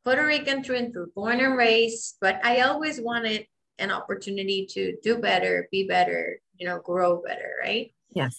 Puerto 0.03 0.25
Rican 0.25 0.63
through 0.63 0.77
and 0.77 0.93
through, 0.93 1.11
born 1.15 1.39
and 1.39 1.57
raised, 1.57 2.17
but 2.21 2.39
I 2.43 2.61
always 2.61 2.99
wanted 2.99 3.47
an 3.77 3.91
opportunity 3.91 4.65
to 4.67 4.97
do 5.03 5.17
better, 5.17 5.67
be 5.71 5.87
better, 5.87 6.39
you 6.55 6.67
know, 6.67 6.79
grow 6.79 7.21
better, 7.21 7.53
right? 7.61 7.93
Yes. 8.13 8.35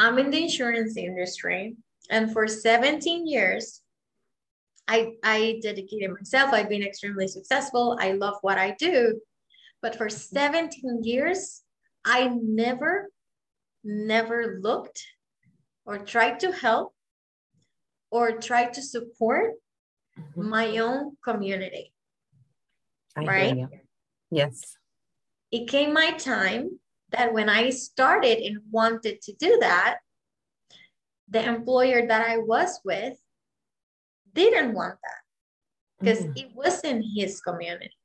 I'm 0.00 0.18
in 0.18 0.30
the 0.30 0.42
insurance 0.44 0.96
industry, 0.96 1.76
and 2.08 2.32
for 2.32 2.46
17 2.48 3.26
years, 3.26 3.82
I 4.88 5.12
I 5.22 5.60
dedicated 5.62 6.10
myself. 6.18 6.54
I've 6.54 6.70
been 6.70 6.82
extremely 6.82 7.28
successful. 7.28 7.98
I 8.00 8.12
love 8.12 8.36
what 8.40 8.56
I 8.56 8.70
do, 8.78 9.20
but 9.82 9.96
for 9.96 10.08
17 10.08 11.04
years, 11.04 11.62
I 12.02 12.28
never, 12.32 13.10
never 13.84 14.58
looked 14.62 15.04
or 15.84 15.98
tried 15.98 16.40
to 16.40 16.50
help 16.50 16.94
or 18.10 18.38
tried 18.48 18.72
to 18.76 18.82
support 18.82 19.50
Mhm. 20.18 20.44
my 20.56 20.78
own 20.78 21.16
community. 21.22 21.92
I 23.16 23.24
right? 23.26 23.58
Yes. 24.30 24.76
It 25.50 25.68
came 25.68 25.92
my 25.92 26.12
time 26.12 26.80
that 27.10 27.32
when 27.32 27.48
I 27.48 27.70
started 27.70 28.38
and 28.38 28.58
wanted 28.70 29.20
to 29.22 29.32
do 29.34 29.58
that, 29.60 29.98
the 31.28 31.44
employer 31.44 32.06
that 32.06 32.28
I 32.28 32.38
was 32.38 32.80
with 32.84 33.16
didn't 34.32 34.74
want 34.74 34.98
that 35.02 35.20
because 35.98 36.24
Mm. 36.24 36.38
it 36.38 36.54
wasn't 36.54 37.04
his 37.16 37.40
community. 37.40 37.96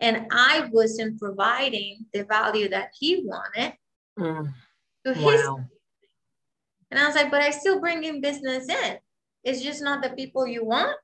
And 0.00 0.26
I 0.30 0.68
wasn't 0.72 1.18
providing 1.18 2.06
the 2.12 2.24
value 2.24 2.68
that 2.68 2.90
he 2.98 3.24
wanted 3.24 3.76
Mm. 4.18 4.54
to 5.04 5.14
his. 5.14 5.24
Wow. 5.24 5.64
And 6.90 7.00
I 7.00 7.06
was 7.06 7.14
like, 7.14 7.30
but 7.30 7.42
I 7.42 7.50
still 7.50 7.80
bring 7.80 8.04
in 8.04 8.20
business 8.20 8.68
in. 8.68 8.98
It's 9.42 9.62
just 9.62 9.82
not 9.82 10.02
the 10.02 10.10
people 10.10 10.46
you 10.46 10.64
want. 10.64 10.96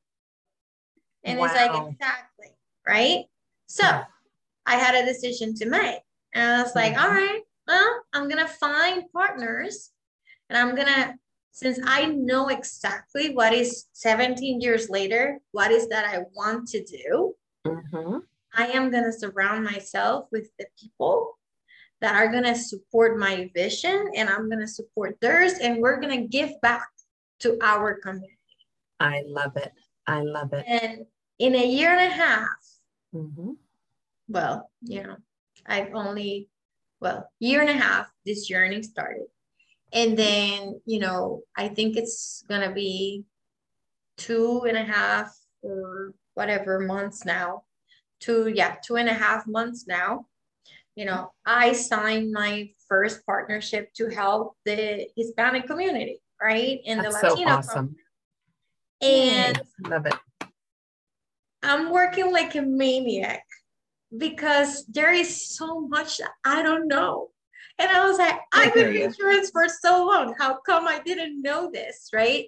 And 1.24 1.38
it's 1.38 1.54
like, 1.54 1.70
exactly. 1.92 2.56
Right. 2.86 3.26
So 3.66 3.84
I 4.66 4.76
had 4.76 4.94
a 4.94 5.06
decision 5.06 5.54
to 5.54 5.66
make. 5.66 6.02
And 6.34 6.52
I 6.56 6.62
was 6.62 6.74
like, 6.74 6.94
Mhm. 6.94 7.02
all 7.02 7.10
right, 7.10 7.42
well, 7.66 8.02
I'm 8.12 8.28
going 8.28 8.44
to 8.44 8.52
find 8.52 9.10
partners 9.12 9.92
and 10.48 10.56
I'm 10.58 10.74
going 10.74 10.88
to, 10.88 11.14
since 11.52 11.78
I 11.84 12.06
know 12.06 12.48
exactly 12.48 13.34
what 13.34 13.52
is 13.52 13.86
17 13.92 14.60
years 14.60 14.88
later, 14.88 15.40
what 15.52 15.70
is 15.70 15.88
that 15.88 16.06
I 16.06 16.24
want 16.34 16.68
to 16.68 16.82
do, 16.82 17.36
Mhm. 17.66 18.26
I 18.54 18.66
am 18.68 18.90
going 18.90 19.04
to 19.04 19.12
surround 19.12 19.64
myself 19.64 20.28
with 20.32 20.50
the 20.58 20.66
people 20.78 21.38
that 22.00 22.14
are 22.16 22.28
going 22.32 22.44
to 22.44 22.54
support 22.56 23.18
my 23.18 23.50
vision 23.54 24.10
and 24.16 24.28
I'm 24.28 24.48
going 24.48 24.60
to 24.60 24.66
support 24.66 25.20
theirs 25.20 25.54
and 25.54 25.80
we're 25.80 26.00
going 26.00 26.20
to 26.22 26.26
give 26.26 26.60
back 26.60 26.88
to 27.40 27.58
our 27.62 27.94
community. 27.94 28.38
I 28.98 29.22
love 29.26 29.56
it. 29.56 29.72
I 30.06 30.22
love 30.22 30.52
it. 30.52 30.64
And 30.66 31.06
in 31.38 31.54
a 31.54 31.64
year 31.66 31.90
and 31.90 32.00
a 32.12 32.14
half, 32.14 32.78
Mhm. 33.14 33.56
well, 34.28 34.70
you 34.80 35.02
know, 35.02 35.16
I've 35.66 35.94
only, 35.94 36.48
well, 37.00 37.28
year 37.38 37.60
and 37.60 37.70
a 37.70 37.74
half, 37.74 38.06
this 38.24 38.46
journey 38.46 38.82
started. 38.82 39.26
And 39.92 40.16
then, 40.16 40.80
you 40.86 40.98
know, 41.00 41.42
I 41.56 41.68
think 41.68 41.96
it's 41.96 42.44
gonna 42.48 42.72
be 42.72 43.24
two 44.16 44.64
and 44.68 44.76
a 44.76 44.84
half 44.84 45.36
or 45.62 46.14
whatever 46.34 46.80
months 46.80 47.24
now. 47.24 47.64
Two, 48.20 48.48
yeah, 48.48 48.76
two 48.84 48.96
and 48.96 49.08
a 49.08 49.14
half 49.14 49.46
months 49.46 49.86
now. 49.86 50.26
You 50.94 51.06
know, 51.06 51.32
I 51.44 51.72
signed 51.72 52.32
my 52.32 52.70
first 52.88 53.24
partnership 53.24 53.92
to 53.94 54.08
help 54.08 54.56
the 54.64 55.06
Hispanic 55.16 55.66
community, 55.66 56.20
right? 56.40 56.80
And 56.86 57.00
That's 57.00 57.20
the 57.20 57.28
so 57.28 57.34
Latino 57.34 57.50
awesome. 57.50 57.96
And 59.00 59.60
love 59.88 60.06
it. 60.06 60.14
I'm 61.62 61.90
working 61.90 62.32
like 62.32 62.54
a 62.54 62.62
maniac 62.62 63.44
because 64.16 64.84
there 64.86 65.12
is 65.12 65.48
so 65.56 65.80
much 65.80 66.18
that 66.18 66.32
I 66.44 66.62
don't 66.62 66.88
know. 66.88 67.30
And 67.78 67.90
I 67.90 68.06
was 68.06 68.18
like, 68.18 68.38
I've 68.52 68.74
been 68.74 68.94
in 68.94 69.02
insurance 69.02 69.50
for 69.50 69.66
so 69.68 70.04
long. 70.06 70.34
How 70.38 70.58
come 70.58 70.86
I 70.86 71.00
didn't 71.04 71.42
know 71.42 71.70
this? 71.72 72.10
Right? 72.12 72.46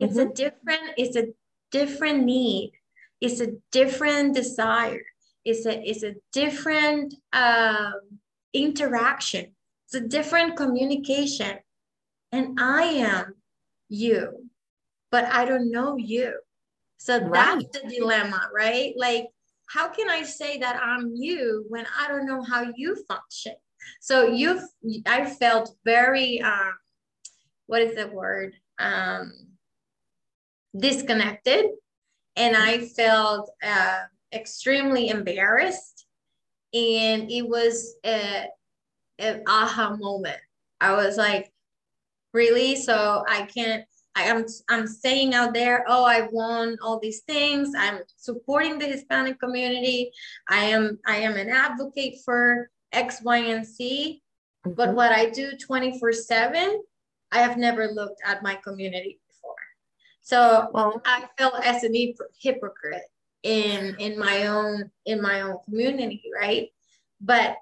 It's 0.00 0.16
Mm-hmm. 0.16 0.30
a 0.30 0.34
different, 0.34 0.82
it's 0.96 1.16
a 1.16 1.26
different 1.70 2.24
need. 2.24 2.72
It's 3.20 3.40
a 3.40 3.48
different 3.70 4.34
desire. 4.34 5.02
It's 5.44 5.66
a 5.66 5.78
it's 5.88 6.02
a 6.02 6.14
different 6.32 7.14
um, 7.32 7.94
interaction. 8.52 9.54
It's 9.86 9.94
a 9.94 10.00
different 10.00 10.56
communication. 10.56 11.58
And 12.32 12.58
I 12.60 12.82
am 12.84 13.34
you, 13.88 14.48
but 15.10 15.24
I 15.26 15.44
don't 15.44 15.70
know 15.70 15.96
you. 15.96 16.40
So 16.98 17.18
that's 17.18 17.64
the 17.72 17.88
dilemma, 17.88 18.48
right? 18.54 18.94
Like, 18.96 19.26
how 19.72 19.88
can 19.88 20.10
I 20.10 20.22
say 20.22 20.58
that 20.58 20.80
I'm 20.82 21.12
you 21.14 21.64
when 21.68 21.86
I 21.98 22.08
don't 22.08 22.26
know 22.26 22.42
how 22.42 22.70
you 22.76 22.96
function? 23.08 23.54
So 24.00 24.26
you've, 24.26 24.62
I 25.06 25.24
felt 25.24 25.74
very, 25.84 26.42
um, 26.42 26.74
what 27.66 27.80
is 27.80 27.96
the 27.96 28.08
word? 28.08 28.54
Um, 28.78 29.32
disconnected. 30.76 31.66
And 32.36 32.56
I 32.56 32.86
felt 32.86 33.50
uh, 33.62 34.00
extremely 34.32 35.08
embarrassed. 35.08 36.06
And 36.74 37.30
it 37.30 37.48
was 37.48 37.94
a, 38.04 38.46
an 39.18 39.42
aha 39.46 39.96
moment. 39.96 40.40
I 40.80 40.94
was 40.94 41.16
like, 41.16 41.50
really? 42.34 42.76
So 42.76 43.24
I 43.28 43.42
can't 43.42 43.84
I 44.14 44.24
am 44.24 44.44
I'm 44.68 44.86
saying 44.86 45.34
out 45.34 45.54
there, 45.54 45.84
oh, 45.88 46.04
I 46.04 46.28
won 46.30 46.76
all 46.82 46.98
these 46.98 47.20
things. 47.20 47.72
I'm 47.76 48.00
supporting 48.16 48.78
the 48.78 48.86
Hispanic 48.86 49.40
community. 49.40 50.12
I 50.48 50.64
am 50.64 50.98
I 51.06 51.16
am 51.16 51.36
an 51.36 51.48
advocate 51.48 52.16
for 52.24 52.68
X, 52.92 53.22
Y, 53.22 53.38
and 53.38 53.64
Z. 53.64 54.22
But 54.64 54.90
Mhm. 54.90 54.94
what 54.94 55.12
I 55.12 55.30
do 55.30 55.52
24-7, 55.56 56.82
I 57.32 57.38
have 57.38 57.56
never 57.56 57.88
looked 57.88 58.20
at 58.24 58.42
my 58.42 58.54
community 58.56 59.20
before. 59.28 59.56
So 60.20 60.68
Well, 60.72 61.00
I 61.04 61.28
felt 61.38 61.54
as 61.64 61.82
an 61.82 61.94
hypo- 61.94 62.28
hypocrite 62.38 63.10
in 63.42 63.96
in 63.98 64.18
my 64.18 64.46
own 64.46 64.90
in 65.06 65.20
my 65.22 65.40
own 65.40 65.58
community, 65.64 66.30
right? 66.34 66.70
But 67.20 67.56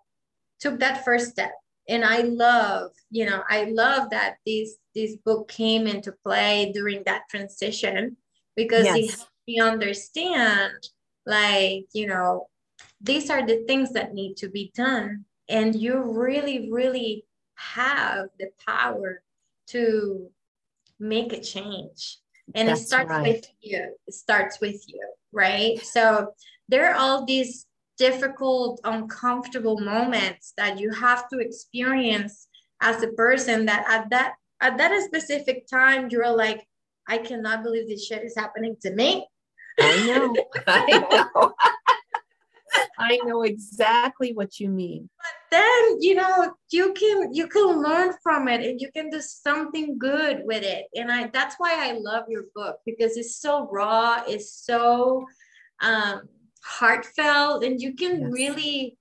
took 0.58 0.80
that 0.80 1.04
first 1.04 1.30
step, 1.30 1.54
and 1.88 2.04
I 2.04 2.18
love, 2.20 2.90
you 3.10 3.24
know, 3.24 3.42
I 3.48 3.64
love 3.64 4.10
that 4.10 4.38
this 4.44 4.76
this 4.94 5.16
book 5.16 5.48
came 5.48 5.86
into 5.86 6.12
play 6.24 6.72
during 6.72 7.02
that 7.04 7.22
transition 7.30 8.16
because 8.56 8.86
it 8.86 9.10
helped 9.10 9.30
me 9.46 9.60
understand, 9.60 10.72
like, 11.26 11.86
you 11.92 12.06
know, 12.06 12.48
these 13.00 13.30
are 13.30 13.46
the 13.46 13.64
things 13.66 13.92
that 13.92 14.14
need 14.14 14.36
to 14.36 14.48
be 14.48 14.72
done, 14.74 15.24
and 15.48 15.74
you 15.74 16.02
really, 16.02 16.70
really 16.70 17.24
have 17.54 18.26
the 18.38 18.50
power 18.66 19.22
to 19.68 20.28
make 20.98 21.32
a 21.32 21.40
change. 21.40 22.18
And 22.54 22.68
it 22.68 22.76
starts 22.78 23.10
right. 23.10 23.34
with 23.34 23.46
you. 23.60 23.94
It 24.06 24.14
starts 24.14 24.60
with 24.60 24.82
you 24.88 25.00
right? 25.32 25.80
So 25.84 26.34
there 26.68 26.90
are 26.90 26.94
all 26.94 27.24
these 27.24 27.66
difficult 27.98 28.80
uncomfortable 28.84 29.78
moments 29.78 30.52
that 30.56 30.78
you 30.78 30.90
have 30.92 31.28
to 31.28 31.38
experience 31.38 32.48
as 32.80 33.02
a 33.02 33.08
person 33.08 33.66
that 33.66 33.84
at 33.88 34.08
that 34.10 34.34
at 34.60 34.78
that 34.78 35.02
specific 35.02 35.66
time 35.66 36.08
you're 36.10 36.34
like 36.34 36.66
i 37.08 37.18
cannot 37.18 37.62
believe 37.62 37.88
this 37.88 38.06
shit 38.06 38.22
is 38.22 38.34
happening 38.36 38.76
to 38.80 38.92
me 38.94 39.26
I 39.80 40.06
know. 40.06 40.36
I 40.66 41.06
know. 41.10 41.54
I 42.98 43.18
know 43.24 43.42
exactly 43.42 44.32
what 44.32 44.60
you 44.60 44.68
mean. 44.68 45.08
But 45.18 45.58
then, 45.58 46.00
you 46.00 46.14
know, 46.14 46.54
you 46.70 46.92
can 46.92 47.34
you 47.34 47.48
can 47.48 47.82
learn 47.82 48.14
from 48.22 48.46
it 48.46 48.60
and 48.60 48.80
you 48.80 48.90
can 48.92 49.10
do 49.10 49.20
something 49.20 49.98
good 49.98 50.42
with 50.44 50.62
it. 50.62 50.86
And 50.94 51.10
I 51.10 51.30
that's 51.32 51.56
why 51.58 51.74
I 51.76 51.98
love 51.98 52.24
your 52.28 52.44
book 52.54 52.76
because 52.86 53.16
it's 53.16 53.36
so 53.36 53.68
raw, 53.72 54.22
it's 54.26 54.52
so 54.52 55.26
um 55.82 56.22
heartfelt 56.62 57.64
and 57.64 57.80
you 57.80 57.94
can 57.94 58.20
yes. 58.20 58.30
really 58.30 58.98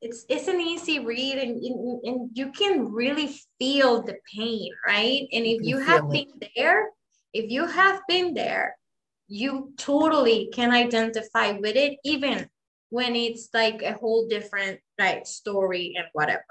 it's 0.00 0.24
it's 0.28 0.48
an 0.48 0.60
easy 0.60 0.98
read 0.98 1.38
and, 1.38 1.62
and 2.04 2.30
you 2.32 2.50
can 2.52 2.92
really 2.92 3.34
feel 3.58 4.02
the 4.02 4.16
pain 4.34 4.70
right 4.86 5.26
and 5.32 5.44
if 5.44 5.62
you, 5.62 5.78
you 5.78 5.78
have 5.78 6.04
it. 6.04 6.10
been 6.10 6.48
there 6.56 6.88
if 7.32 7.50
you 7.50 7.66
have 7.66 8.00
been 8.08 8.34
there 8.34 8.76
you 9.28 9.72
totally 9.76 10.50
can 10.52 10.70
identify 10.70 11.52
with 11.52 11.76
it 11.76 11.98
even 12.04 12.48
when 12.88 13.14
it's 13.14 13.48
like 13.54 13.82
a 13.82 13.92
whole 13.92 14.26
different 14.26 14.80
like 14.98 15.26
story 15.26 15.94
and 15.96 16.06
whatever 16.12 16.44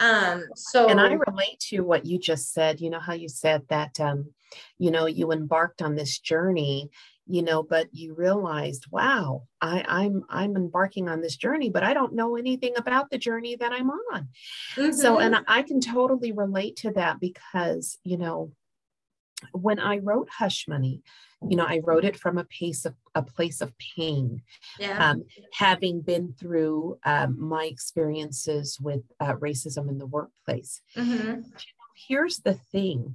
um 0.00 0.44
so 0.56 0.88
and 0.88 1.00
i 1.00 1.12
relate 1.12 1.58
to 1.58 1.80
what 1.80 2.04
you 2.04 2.18
just 2.18 2.52
said 2.52 2.80
you 2.80 2.90
know 2.90 2.98
how 2.98 3.12
you 3.12 3.28
said 3.28 3.62
that 3.68 3.98
um 4.00 4.26
you 4.78 4.90
know 4.90 5.06
you 5.06 5.30
embarked 5.30 5.82
on 5.82 5.94
this 5.94 6.18
journey 6.18 6.90
you 7.26 7.42
know 7.42 7.62
but 7.62 7.86
you 7.92 8.14
realized 8.14 8.86
wow 8.90 9.42
i 9.60 9.84
i'm 9.86 10.24
i'm 10.28 10.56
embarking 10.56 11.08
on 11.08 11.20
this 11.20 11.36
journey 11.36 11.70
but 11.70 11.84
i 11.84 11.94
don't 11.94 12.14
know 12.14 12.36
anything 12.36 12.72
about 12.76 13.08
the 13.10 13.18
journey 13.18 13.54
that 13.56 13.72
i'm 13.72 13.90
on 13.90 14.28
mm-hmm. 14.74 14.90
so 14.90 15.18
and 15.18 15.36
i 15.46 15.62
can 15.62 15.80
totally 15.80 16.32
relate 16.32 16.76
to 16.76 16.90
that 16.90 17.20
because 17.20 17.98
you 18.02 18.16
know 18.16 18.50
when 19.52 19.78
i 19.78 19.98
wrote 19.98 20.28
hush 20.30 20.66
money 20.68 21.02
you 21.48 21.56
know 21.56 21.64
i 21.64 21.80
wrote 21.84 22.04
it 22.04 22.16
from 22.16 22.38
a 22.38 22.44
place 22.44 22.84
of 22.84 22.94
a 23.14 23.22
place 23.22 23.60
of 23.60 23.72
pain 23.96 24.42
yeah. 24.78 25.10
um, 25.10 25.24
having 25.52 26.00
been 26.00 26.34
through 26.38 26.98
um, 27.04 27.36
my 27.40 27.64
experiences 27.64 28.78
with 28.80 29.02
uh, 29.20 29.34
racism 29.34 29.88
in 29.88 29.98
the 29.98 30.06
workplace 30.06 30.82
mm-hmm. 30.96 31.40
here's 32.08 32.38
the 32.38 32.54
thing 32.54 33.14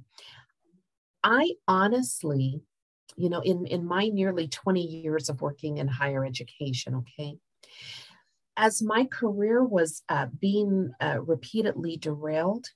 i 1.22 1.52
honestly 1.68 2.60
you 3.16 3.28
know 3.28 3.40
in 3.40 3.66
in 3.66 3.84
my 3.84 4.08
nearly 4.08 4.48
20 4.48 4.80
years 4.80 5.28
of 5.28 5.40
working 5.40 5.78
in 5.78 5.88
higher 5.88 6.24
education 6.24 6.94
okay 6.94 7.36
as 8.56 8.82
my 8.82 9.04
career 9.04 9.62
was 9.62 10.02
uh, 10.08 10.26
being 10.40 10.90
uh, 11.00 11.20
repeatedly 11.20 11.96
derailed 11.96 12.66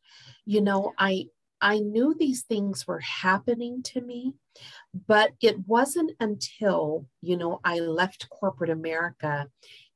you 0.45 0.61
know 0.61 0.93
i 0.99 1.27
I 1.61 1.79
knew 1.79 2.15
these 2.15 2.43
things 2.43 2.87
were 2.87 3.01
happening 3.01 3.83
to 3.85 4.01
me, 4.01 4.35
but 5.07 5.33
it 5.41 5.67
wasn't 5.67 6.13
until, 6.21 7.07
you 7.21 7.37
know, 7.37 7.61
I 7.65 7.81
left 7.81 8.31
corporate 8.31 8.71
America 8.71 9.49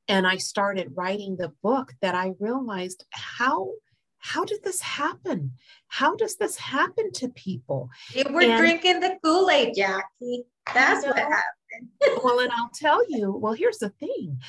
and 0.09 0.27
I 0.27 0.37
started 0.37 0.93
writing 0.95 1.37
the 1.37 1.53
book 1.63 1.95
that 2.03 2.15
I 2.15 2.35
realized 2.39 3.05
how 3.11 3.73
how 4.19 4.43
did 4.43 4.63
this 4.65 4.81
happen? 4.81 5.53
How 5.89 6.17
does 6.17 6.37
this 6.37 6.57
happen 6.57 7.13
to 7.13 7.29
people? 7.29 7.91
You 8.15 8.25
were 8.31 8.41
and, 8.41 8.59
drinking 8.59 9.01
the 9.01 9.19
Kool-Aid, 9.23 9.75
Jackie. 9.77 10.45
That's 10.73 11.05
what 11.05 11.19
happened. 11.19 12.23
well, 12.25 12.41
and 12.41 12.51
I'll 12.53 12.71
tell 12.73 13.05
you, 13.11 13.33
well, 13.33 13.53
here's 13.53 13.79
the 13.79 13.91
thing. 13.91 14.41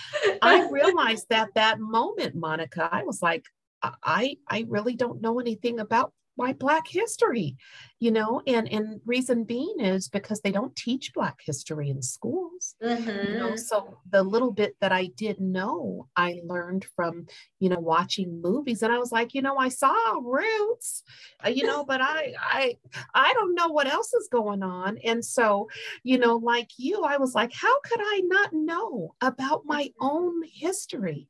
I 0.41 0.69
realized 0.71 1.25
that 1.29 1.49
that 1.55 1.81
moment, 1.81 2.35
Monica, 2.35 2.87
I 2.89 3.03
was 3.03 3.21
like, 3.21 3.47
I 3.83 4.37
I 4.47 4.65
really 4.69 4.95
don't 4.95 5.21
know 5.21 5.39
anything 5.39 5.79
about 5.79 6.13
why 6.35 6.53
black 6.53 6.87
history 6.87 7.55
you 7.99 8.11
know 8.11 8.41
and 8.45 8.71
and 8.71 8.99
reason 9.05 9.43
being 9.43 9.75
is 9.79 10.07
because 10.07 10.41
they 10.41 10.51
don't 10.51 10.75
teach 10.75 11.13
black 11.13 11.39
history 11.45 11.89
in 11.89 12.01
schools 12.01 12.75
mm-hmm. 12.83 13.31
you 13.31 13.39
know 13.39 13.47
mm-hmm. 13.47 13.55
so 13.55 13.97
the 14.11 14.21
little 14.21 14.51
bit 14.51 14.75
that 14.81 14.91
i 14.91 15.05
did 15.15 15.39
know 15.39 16.07
i 16.15 16.39
learned 16.45 16.85
from 16.95 17.25
you 17.59 17.69
know 17.69 17.79
watching 17.79 18.41
movies 18.41 18.83
and 18.83 18.93
i 18.93 18.97
was 18.97 19.11
like 19.11 19.33
you 19.33 19.41
know 19.41 19.57
i 19.57 19.69
saw 19.69 19.95
roots 20.21 21.03
uh, 21.45 21.49
you 21.49 21.65
know 21.65 21.85
but 21.85 22.01
i 22.01 22.33
i 22.39 22.77
i 23.13 23.33
don't 23.33 23.55
know 23.55 23.69
what 23.69 23.87
else 23.87 24.13
is 24.13 24.27
going 24.31 24.61
on 24.61 24.97
and 25.03 25.23
so 25.23 25.67
you 26.03 26.17
know 26.17 26.35
like 26.35 26.69
you 26.77 27.01
i 27.03 27.17
was 27.17 27.33
like 27.33 27.53
how 27.53 27.79
could 27.81 28.01
i 28.01 28.21
not 28.25 28.53
know 28.53 29.15
about 29.21 29.63
my 29.65 29.91
own 29.99 30.41
history 30.51 31.27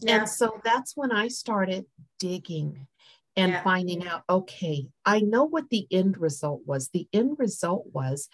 yeah. 0.00 0.16
and 0.16 0.28
so 0.28 0.60
that's 0.64 0.96
when 0.96 1.10
i 1.10 1.28
started 1.28 1.84
digging 2.18 2.86
and 3.36 3.52
yeah. 3.52 3.62
finding 3.62 4.06
out, 4.06 4.22
okay, 4.28 4.88
I 5.04 5.20
know 5.20 5.44
what 5.44 5.68
the 5.70 5.86
end 5.90 6.18
result 6.18 6.62
was. 6.64 6.88
The 6.88 7.06
end 7.12 7.36
result 7.38 7.86
was 7.92 8.28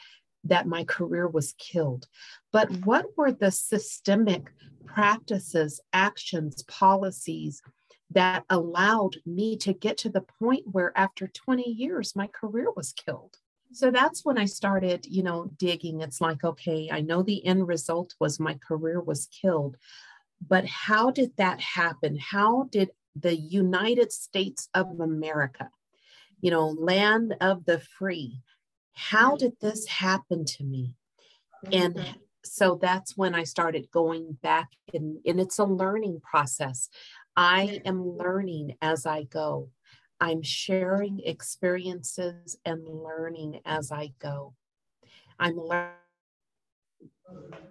that 0.44 0.66
my 0.66 0.84
career 0.84 1.28
was 1.28 1.54
killed. 1.58 2.06
But 2.52 2.70
mm-hmm. 2.70 2.84
what 2.84 3.06
were 3.16 3.32
the 3.32 3.50
systemic 3.50 4.52
practices, 4.86 5.80
actions, 5.92 6.62
policies 6.64 7.62
that 8.10 8.44
allowed 8.50 9.16
me 9.24 9.56
to 9.56 9.72
get 9.72 9.96
to 9.98 10.08
the 10.08 10.24
point 10.38 10.64
where 10.70 10.92
after 10.96 11.26
20 11.26 11.68
years, 11.68 12.14
my 12.14 12.26
career 12.28 12.70
was 12.74 12.92
killed? 12.92 13.36
So 13.72 13.90
that's 13.90 14.24
when 14.24 14.36
I 14.36 14.44
started, 14.44 15.06
you 15.06 15.22
know, 15.22 15.50
digging. 15.56 16.02
It's 16.02 16.20
like, 16.20 16.44
okay, 16.44 16.90
I 16.92 17.00
know 17.00 17.22
the 17.22 17.44
end 17.44 17.66
result 17.66 18.14
was 18.20 18.38
my 18.38 18.58
career 18.66 19.00
was 19.00 19.26
killed, 19.26 19.76
but 20.46 20.66
how 20.66 21.10
did 21.10 21.32
that 21.38 21.60
happen? 21.60 22.18
How 22.18 22.68
did 22.70 22.90
the 23.14 23.36
United 23.36 24.12
States 24.12 24.68
of 24.74 25.00
America, 25.00 25.70
you 26.40 26.50
know, 26.50 26.68
land 26.68 27.34
of 27.40 27.64
the 27.64 27.78
free. 27.78 28.40
How 28.94 29.36
did 29.36 29.52
this 29.60 29.86
happen 29.86 30.44
to 30.44 30.64
me? 30.64 30.96
And 31.70 31.94
mm-hmm. 31.94 32.12
so 32.44 32.78
that's 32.80 33.16
when 33.16 33.34
I 33.34 33.44
started 33.44 33.90
going 33.90 34.38
back, 34.42 34.68
and, 34.92 35.18
and 35.26 35.40
it's 35.40 35.58
a 35.58 35.64
learning 35.64 36.20
process. 36.22 36.88
I 37.36 37.80
am 37.84 38.16
learning 38.16 38.76
as 38.82 39.06
I 39.06 39.24
go. 39.24 39.70
I'm 40.20 40.42
sharing 40.42 41.20
experiences 41.24 42.56
and 42.64 42.86
learning 42.86 43.60
as 43.64 43.90
I 43.90 44.12
go. 44.18 44.54
I'm 45.38 45.56
learning 45.56 45.94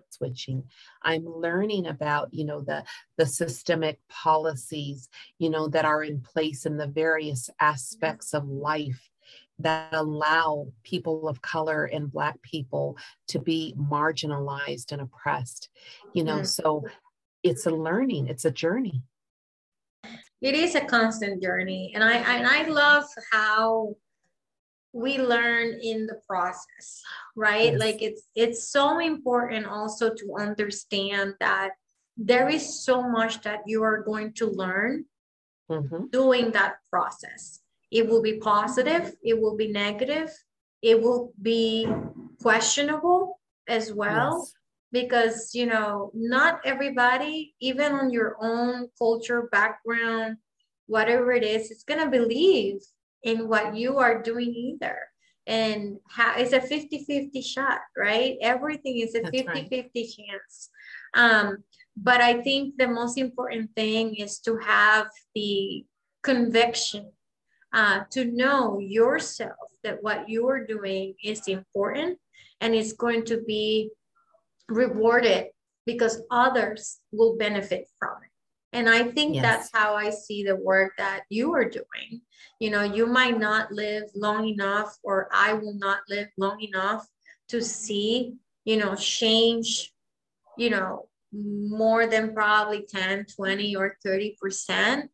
switching 0.09 0.63
i'm 1.03 1.25
learning 1.25 1.87
about 1.87 2.33
you 2.33 2.45
know 2.45 2.61
the 2.61 2.83
the 3.17 3.25
systemic 3.25 3.99
policies 4.09 5.09
you 5.39 5.49
know 5.49 5.67
that 5.67 5.85
are 5.85 6.03
in 6.03 6.19
place 6.21 6.65
in 6.65 6.77
the 6.77 6.87
various 6.87 7.49
aspects 7.59 8.33
of 8.33 8.47
life 8.47 9.09
that 9.59 9.89
allow 9.93 10.67
people 10.83 11.27
of 11.27 11.41
color 11.41 11.85
and 11.85 12.11
black 12.11 12.41
people 12.41 12.97
to 13.27 13.39
be 13.39 13.73
marginalized 13.77 14.91
and 14.91 15.01
oppressed 15.01 15.69
you 16.13 16.23
know 16.23 16.37
mm-hmm. 16.37 16.43
so 16.43 16.83
it's 17.43 17.65
a 17.65 17.71
learning 17.71 18.27
it's 18.27 18.45
a 18.45 18.51
journey 18.51 19.01
it 20.41 20.55
is 20.55 20.75
a 20.75 20.81
constant 20.81 21.41
journey 21.41 21.91
and 21.95 22.03
i 22.03 22.15
and 22.15 22.47
i 22.47 22.67
love 22.67 23.05
how 23.31 23.95
we 24.93 25.17
learn 25.17 25.79
in 25.81 26.05
the 26.05 26.19
process 26.27 27.01
right 27.35 27.73
yes. 27.73 27.79
like 27.79 28.01
it's 28.01 28.23
it's 28.35 28.67
so 28.67 28.99
important 28.99 29.65
also 29.65 30.13
to 30.13 30.35
understand 30.37 31.33
that 31.39 31.71
there 32.17 32.49
is 32.49 32.83
so 32.83 33.01
much 33.01 33.41
that 33.41 33.61
you 33.65 33.83
are 33.83 34.03
going 34.03 34.33
to 34.33 34.47
learn 34.47 35.05
mm-hmm. 35.69 36.05
doing 36.11 36.51
that 36.51 36.75
process 36.89 37.61
it 37.91 38.07
will 38.07 38.21
be 38.21 38.37
positive 38.37 39.13
it 39.23 39.39
will 39.39 39.55
be 39.55 39.67
negative 39.71 40.29
it 40.81 41.01
will 41.01 41.31
be 41.41 41.87
questionable 42.41 43.39
as 43.67 43.93
well 43.93 44.39
yes. 44.39 44.53
because 44.91 45.55
you 45.55 45.65
know 45.65 46.11
not 46.13 46.59
everybody 46.65 47.55
even 47.61 47.93
on 47.93 48.11
your 48.11 48.35
own 48.41 48.89
culture 48.97 49.47
background 49.53 50.35
whatever 50.87 51.31
it 51.31 51.43
is 51.43 51.71
it's 51.71 51.83
going 51.85 51.99
to 52.03 52.09
believe 52.09 52.81
in 53.23 53.47
what 53.47 53.75
you 53.75 53.97
are 53.97 54.21
doing 54.21 54.53
either. 54.53 54.97
And 55.47 55.97
how 56.07 56.35
it's 56.37 56.53
a 56.53 56.61
50 56.61 57.03
50 57.05 57.41
shot 57.41 57.79
right? 57.97 58.37
Everything 58.41 58.99
is 58.99 59.15
a 59.15 59.23
50 59.23 59.47
right. 59.47 59.69
50 59.69 60.03
chance. 60.03 60.69
Um, 61.15 61.63
but 61.97 62.21
i 62.21 62.41
think 62.41 62.75
the 62.77 62.87
most 62.87 63.17
important 63.17 63.69
thing 63.75 64.15
is 64.15 64.39
to 64.39 64.57
have 64.57 65.07
the 65.35 65.85
conviction 66.23 67.11
uh, 67.73 68.01
to 68.11 68.25
know 68.25 68.79
yourself 68.79 69.69
that 69.83 70.03
what 70.03 70.27
you 70.27 70.47
are 70.47 70.65
doing 70.65 71.13
is 71.23 71.47
important 71.47 72.17
and 72.59 72.75
it's 72.75 72.93
going 72.93 73.23
to 73.23 73.41
be 73.47 73.89
rewarded 74.67 75.47
because 75.85 76.21
others 76.29 76.99
will 77.11 77.37
benefit 77.37 77.87
from 77.97 78.17
it 78.23 78.30
and 78.73 78.89
I 78.89 79.03
think 79.03 79.35
yes. 79.35 79.43
that's 79.43 79.69
how 79.73 79.95
I 79.95 80.09
see 80.09 80.43
the 80.43 80.55
work 80.55 80.93
that 80.97 81.23
you 81.29 81.53
are 81.53 81.67
doing. 81.67 82.21
You 82.59 82.69
know, 82.69 82.83
you 82.83 83.05
might 83.05 83.37
not 83.37 83.71
live 83.71 84.03
long 84.15 84.47
enough, 84.47 84.97
or 85.03 85.27
I 85.33 85.53
will 85.53 85.73
not 85.73 85.99
live 86.09 86.29
long 86.37 86.61
enough 86.61 87.05
to 87.49 87.61
see, 87.61 88.35
you 88.63 88.77
know, 88.77 88.95
change, 88.95 89.91
you 90.57 90.69
know, 90.69 91.09
more 91.33 92.07
than 92.07 92.33
probably 92.33 92.85
10, 92.89 93.25
20, 93.35 93.75
or 93.75 93.97
30%. 94.05 95.07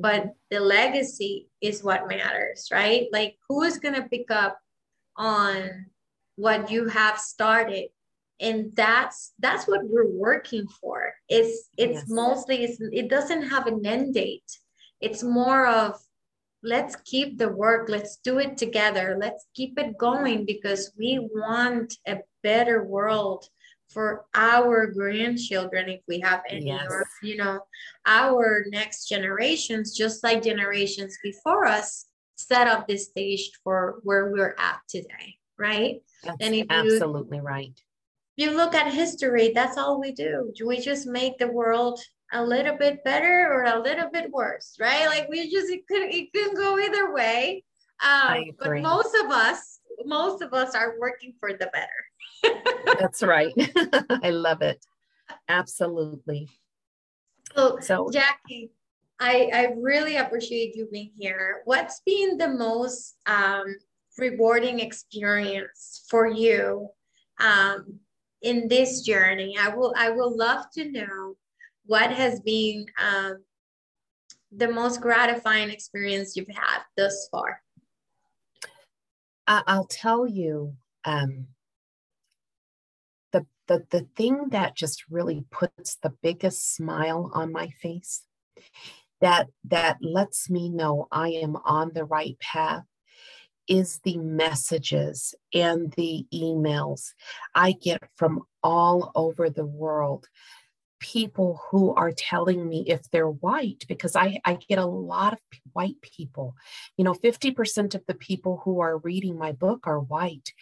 But 0.00 0.32
the 0.50 0.60
legacy 0.60 1.48
is 1.60 1.82
what 1.82 2.08
matters, 2.08 2.68
right? 2.72 3.06
Like, 3.12 3.36
who 3.48 3.62
is 3.62 3.78
going 3.78 3.94
to 3.94 4.08
pick 4.08 4.30
up 4.30 4.58
on 5.16 5.86
what 6.36 6.70
you 6.70 6.88
have 6.88 7.18
started 7.18 7.88
and 8.40 8.70
that's 8.74 9.32
that's 9.38 9.66
what 9.66 9.80
we're 9.84 10.10
working 10.10 10.66
for 10.80 11.12
it's 11.28 11.68
it's 11.76 12.00
yes. 12.00 12.04
mostly 12.08 12.64
it's, 12.64 12.78
it 12.92 13.08
doesn't 13.08 13.42
have 13.42 13.66
an 13.66 13.84
end 13.84 14.14
date 14.14 14.58
it's 15.00 15.22
more 15.22 15.66
of 15.66 15.98
let's 16.62 16.96
keep 17.04 17.38
the 17.38 17.48
work 17.48 17.88
let's 17.88 18.16
do 18.18 18.38
it 18.38 18.56
together 18.56 19.16
let's 19.20 19.46
keep 19.54 19.78
it 19.78 19.96
going 19.98 20.44
because 20.44 20.92
we 20.98 21.18
want 21.32 21.94
a 22.06 22.18
better 22.42 22.84
world 22.84 23.46
for 23.88 24.26
our 24.34 24.86
grandchildren 24.86 25.88
if 25.88 26.00
we 26.08 26.20
have 26.20 26.42
any 26.48 26.66
yes. 26.66 26.86
or 26.90 27.06
you 27.22 27.36
know 27.36 27.60
our 28.06 28.64
next 28.70 29.08
generations 29.08 29.96
just 29.96 30.22
like 30.22 30.42
generations 30.42 31.16
before 31.22 31.64
us 31.64 32.06
set 32.36 32.66
up 32.66 32.86
this 32.86 33.06
stage 33.06 33.50
for 33.64 33.98
where 34.02 34.30
we're 34.30 34.54
at 34.58 34.78
today 34.88 35.36
right 35.58 36.02
that's 36.22 36.36
and 36.40 36.54
if 36.54 36.66
absolutely 36.70 37.38
you, 37.38 37.42
right 37.42 37.80
you 38.38 38.50
look 38.50 38.74
at 38.74 38.92
history 38.92 39.52
that's 39.54 39.76
all 39.76 40.00
we 40.00 40.12
do 40.12 40.52
we 40.64 40.80
just 40.80 41.06
make 41.06 41.38
the 41.38 41.48
world 41.48 42.00
a 42.32 42.42
little 42.42 42.76
bit 42.76 43.02
better 43.04 43.52
or 43.52 43.64
a 43.64 43.80
little 43.80 44.10
bit 44.10 44.30
worse 44.30 44.76
right 44.80 45.06
like 45.06 45.28
we 45.28 45.50
just 45.50 45.70
it 45.70 45.86
could 45.86 46.02
it 46.02 46.32
could 46.32 46.56
go 46.56 46.78
either 46.78 47.12
way 47.12 47.62
um, 48.00 48.44
but 48.60 48.80
most 48.80 49.14
of 49.24 49.30
us 49.30 49.80
most 50.04 50.40
of 50.40 50.54
us 50.54 50.74
are 50.74 50.94
working 51.00 51.34
for 51.40 51.52
the 51.52 51.68
better 51.72 52.04
that's 52.98 53.22
right. 53.22 53.52
I 54.22 54.30
love 54.30 54.62
it. 54.62 54.84
Absolutely. 55.48 56.48
So, 57.54 57.78
so 57.80 58.10
Jackie, 58.12 58.70
I, 59.20 59.50
I 59.52 59.74
really 59.78 60.16
appreciate 60.16 60.76
you 60.76 60.88
being 60.90 61.12
here. 61.16 61.62
What's 61.64 62.00
been 62.04 62.38
the 62.38 62.48
most 62.48 63.16
um, 63.26 63.64
rewarding 64.16 64.80
experience 64.80 66.04
for 66.08 66.26
you 66.26 66.88
um, 67.40 67.98
in 68.42 68.68
this 68.68 69.02
journey? 69.02 69.56
I 69.58 69.68
will 69.68 69.94
I 69.96 70.10
will 70.10 70.36
love 70.36 70.70
to 70.74 70.90
know 70.90 71.36
what 71.86 72.10
has 72.12 72.40
been 72.40 72.86
um, 73.02 73.42
the 74.52 74.68
most 74.68 75.00
gratifying 75.00 75.70
experience 75.70 76.36
you've 76.36 76.48
had 76.48 76.80
thus 76.96 77.28
far. 77.30 77.62
I'll 79.46 79.86
tell 79.86 80.26
you, 80.26 80.74
um, 81.06 81.46
the, 83.32 83.46
the 83.66 83.84
the 83.90 84.06
thing 84.14 84.48
that 84.50 84.76
just 84.76 85.04
really 85.10 85.44
puts 85.50 85.96
the 85.96 86.12
biggest 86.22 86.74
smile 86.74 87.30
on 87.32 87.50
my 87.50 87.68
face 87.68 88.24
that 89.20 89.48
that 89.64 89.98
lets 90.02 90.50
me 90.50 90.68
know 90.68 91.08
I 91.10 91.30
am 91.30 91.56
on 91.64 91.92
the 91.94 92.04
right 92.04 92.38
path 92.40 92.84
is 93.68 94.00
the 94.04 94.16
messages 94.18 95.34
and 95.52 95.92
the 95.92 96.26
emails 96.32 97.12
I 97.54 97.72
get 97.72 98.02
from 98.16 98.42
all 98.62 99.12
over 99.14 99.50
the 99.50 99.66
world. 99.66 100.26
People 101.00 101.60
who 101.70 101.94
are 101.94 102.10
telling 102.10 102.68
me 102.68 102.84
if 102.88 103.08
they're 103.10 103.30
white 103.30 103.84
because 103.86 104.16
I, 104.16 104.40
I 104.44 104.58
get 104.68 104.78
a 104.78 104.86
lot 104.86 105.34
of 105.34 105.38
white 105.72 106.00
people. 106.02 106.56
You 106.96 107.04
know 107.04 107.14
50% 107.14 107.94
of 107.94 108.04
the 108.06 108.14
people 108.14 108.60
who 108.64 108.80
are 108.80 108.98
reading 108.98 109.38
my 109.38 109.52
book 109.52 109.86
are 109.86 110.00
white. 110.00 110.52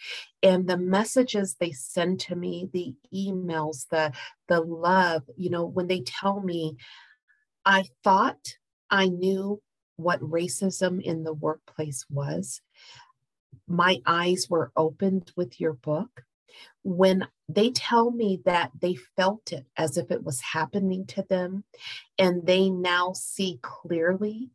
And 0.43 0.67
the 0.67 0.77
messages 0.77 1.55
they 1.55 1.71
send 1.71 2.19
to 2.21 2.35
me 2.35 2.69
the 2.71 2.93
emails 3.11 3.87
the 3.89 4.11
the 4.47 4.61
love 4.61 5.23
you 5.35 5.49
know 5.49 5.65
when 5.65 5.87
they 5.87 6.01
tell 6.01 6.41
me 6.41 6.77
i 7.65 7.83
thought 8.03 8.55
i 8.89 9.07
knew 9.07 9.61
what 9.97 10.21
racism 10.21 11.01
in 11.01 11.23
the 11.23 11.33
workplace 11.33 12.05
was 12.09 12.61
my 13.67 14.01
eyes 14.05 14.47
were 14.49 14.71
opened 14.75 15.31
with 15.35 15.59
your 15.59 15.73
book 15.73 16.23
when 16.83 17.27
they 17.49 17.69
tell 17.71 18.11
me 18.11 18.41
that 18.45 18.71
they 18.79 18.95
felt 19.15 19.51
it 19.51 19.65
as 19.75 19.97
if 19.97 20.11
it 20.11 20.23
was 20.23 20.39
happening 20.41 21.05
to 21.05 21.23
them 21.23 21.63
and 22.17 22.45
they 22.45 22.69
now 22.69 23.13
see 23.13 23.59
clearly, 23.61 24.49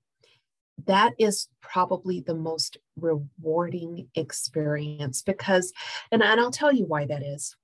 that 0.86 1.12
is 1.18 1.48
probably 1.60 2.20
the 2.20 2.34
most 2.34 2.78
rewarding 2.96 4.08
experience 4.14 5.22
because, 5.22 5.72
and, 6.10 6.22
and 6.22 6.40
I'll 6.40 6.50
tell 6.50 6.72
you 6.72 6.86
why 6.86 7.06
that 7.06 7.22
is. 7.22 7.56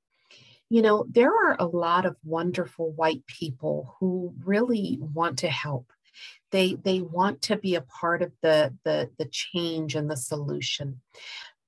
You 0.71 0.83
know, 0.83 1.07
there 1.09 1.33
are 1.33 1.57
a 1.59 1.67
lot 1.67 2.05
of 2.05 2.17
wonderful 2.23 2.93
white 2.93 3.27
people 3.27 3.97
who 3.99 4.35
really 4.45 4.99
want 5.01 5.39
to 5.39 5.49
help. 5.49 5.91
They, 6.51 6.75
they 6.75 7.01
want 7.01 7.43
to 7.43 7.57
be 7.57 7.75
a 7.75 7.83
part 7.83 8.23
of 8.23 8.33
the, 8.43 8.75
the, 8.85 9.11
the 9.19 9.27
change 9.27 9.95
and 9.95 10.11
the 10.11 10.17
solution. 10.17 11.01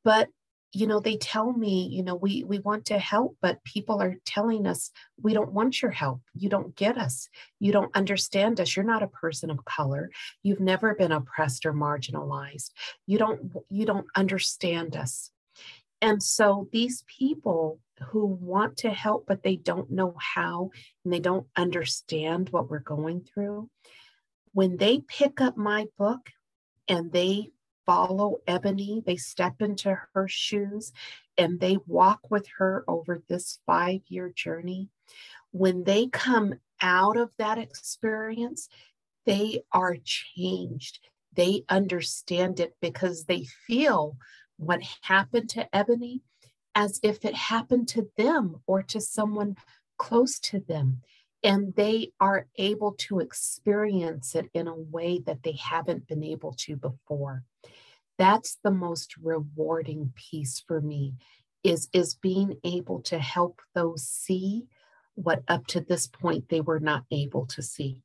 But 0.05 0.29
you 0.73 0.87
know 0.87 1.01
they 1.01 1.17
tell 1.17 1.53
me 1.53 1.89
you 1.91 2.03
know 2.03 2.15
we 2.15 2.45
we 2.45 2.59
want 2.61 2.87
to 2.87 2.99
help 2.99 3.37
but 3.41 3.63
people 3.65 4.01
are 4.01 4.17
telling 4.25 4.67
us 4.67 4.91
we 5.21 5.35
don't 5.35 5.53
want 5.53 5.83
your 5.83 5.91
help. 5.91 6.23
You 6.35 6.49
don't 6.49 6.75
get 6.77 6.97
us. 6.97 7.29
You 7.59 7.73
don't 7.73 7.95
understand 7.95 8.61
us. 8.61 8.75
You're 8.75 8.85
not 8.85 9.03
a 9.03 9.09
person 9.09 9.51
of 9.51 9.65
color. 9.65 10.11
You've 10.43 10.61
never 10.61 10.95
been 10.95 11.13
oppressed 11.13 11.67
or 11.67 11.73
marginalized. 11.73 12.71
You 13.07 13.19
don't 13.19 13.53
you 13.69 13.85
don't 13.85 14.07
understand 14.17 14.97
us. 14.97 15.31
And 16.01 16.23
so 16.23 16.69
these 16.73 17.05
people 17.19 17.81
who 18.09 18.25
want 18.25 18.79
to 18.79 18.91
help 18.91 19.27
but 19.27 19.43
they 19.43 19.57
don't 19.57 19.91
know 19.91 20.15
how 20.19 20.71
and 21.05 21.13
they 21.13 21.21
don't 21.21 21.47
understand 21.57 22.49
what 22.51 22.71
we're 22.71 22.79
going 22.79 23.21
through 23.23 23.69
when 24.53 24.77
they 24.77 24.99
mm-hmm. 24.99 25.07
pick 25.09 25.41
up 25.41 25.57
my 25.57 25.87
book 25.99 26.31
and 26.89 27.13
they 27.13 27.51
follow 27.87 28.37
Ebony. 28.47 29.03
They 29.05 29.17
step 29.17 29.61
into 29.61 29.99
her 30.15 30.29
shoes 30.29 30.93
and 31.37 31.59
they 31.59 31.79
walk 31.87 32.31
with 32.31 32.47
her 32.59 32.85
over 32.87 33.23
this 33.29 33.59
five 33.67 34.03
year 34.07 34.31
journey. 34.31 34.89
When 35.51 35.83
they 35.83 36.07
come 36.07 36.55
out 36.81 37.17
of 37.17 37.33
that 37.39 37.59
experience, 37.59 38.69
they 39.27 39.63
are 39.73 39.97
changed. 40.05 41.01
They 41.35 41.65
understand 41.69 42.61
it 42.61 42.77
because 42.81 43.25
they 43.25 43.47
feel 43.67 44.17
what 44.57 44.81
happened 45.03 45.49
to 45.51 45.75
Ebony 45.75 46.23
as 46.75 47.01
if 47.03 47.25
it 47.25 47.35
happened 47.35 47.89
to 47.89 48.09
them 48.17 48.61
or 48.67 48.83
to 48.85 49.01
someone 49.01 49.57
close 49.99 50.39
to 50.39 50.61
them. 50.61 51.01
And 51.43 51.75
they 51.75 52.13
are 52.21 52.47
able 52.57 52.93
to 52.99 53.21
experience 53.21 54.35
it 54.35 54.51
in 54.53 54.69
a 54.69 54.75
way 54.75 55.21
that 55.27 55.43
they 55.43 55.53
haven't 55.53 56.07
been 56.07 56.23
able 56.23 56.53
to 56.59 56.77
before. 56.77 57.45
That's 58.19 58.59
the 58.63 58.71
most 58.71 59.17
rewarding 59.17 60.13
piece 60.15 60.61
for 60.61 60.81
me 60.81 61.15
is 61.63 61.89
is 61.93 62.15
being 62.15 62.57
able 62.65 63.01
to 63.03 63.19
help 63.19 63.61
those 63.75 64.07
see 64.07 64.67
what 65.15 65.43
up 65.49 65.67
to 65.67 65.81
this 65.81 66.07
point 66.07 66.49
they 66.49 66.61
were 66.61 66.81
not 66.81 67.05
able 67.11 67.47
to 67.47 67.63
see. 67.63 68.03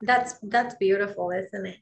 That's 0.00 0.34
that's 0.42 0.74
beautiful 0.76 1.30
isn't 1.30 1.66
it, 1.66 1.78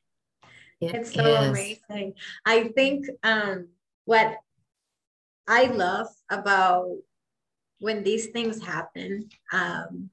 it 0.81 0.95
it's 0.95 1.15
so 1.15 1.25
is. 1.25 1.49
amazing. 1.51 2.15
I 2.45 2.69
think 2.69 3.07
um 3.23 3.69
what 4.05 4.37
i 5.49 5.65
love 5.65 6.07
about 6.31 6.89
when 7.83 8.03
these 8.03 8.27
things 8.29 8.63
happen 8.63 9.29
um 9.53 10.09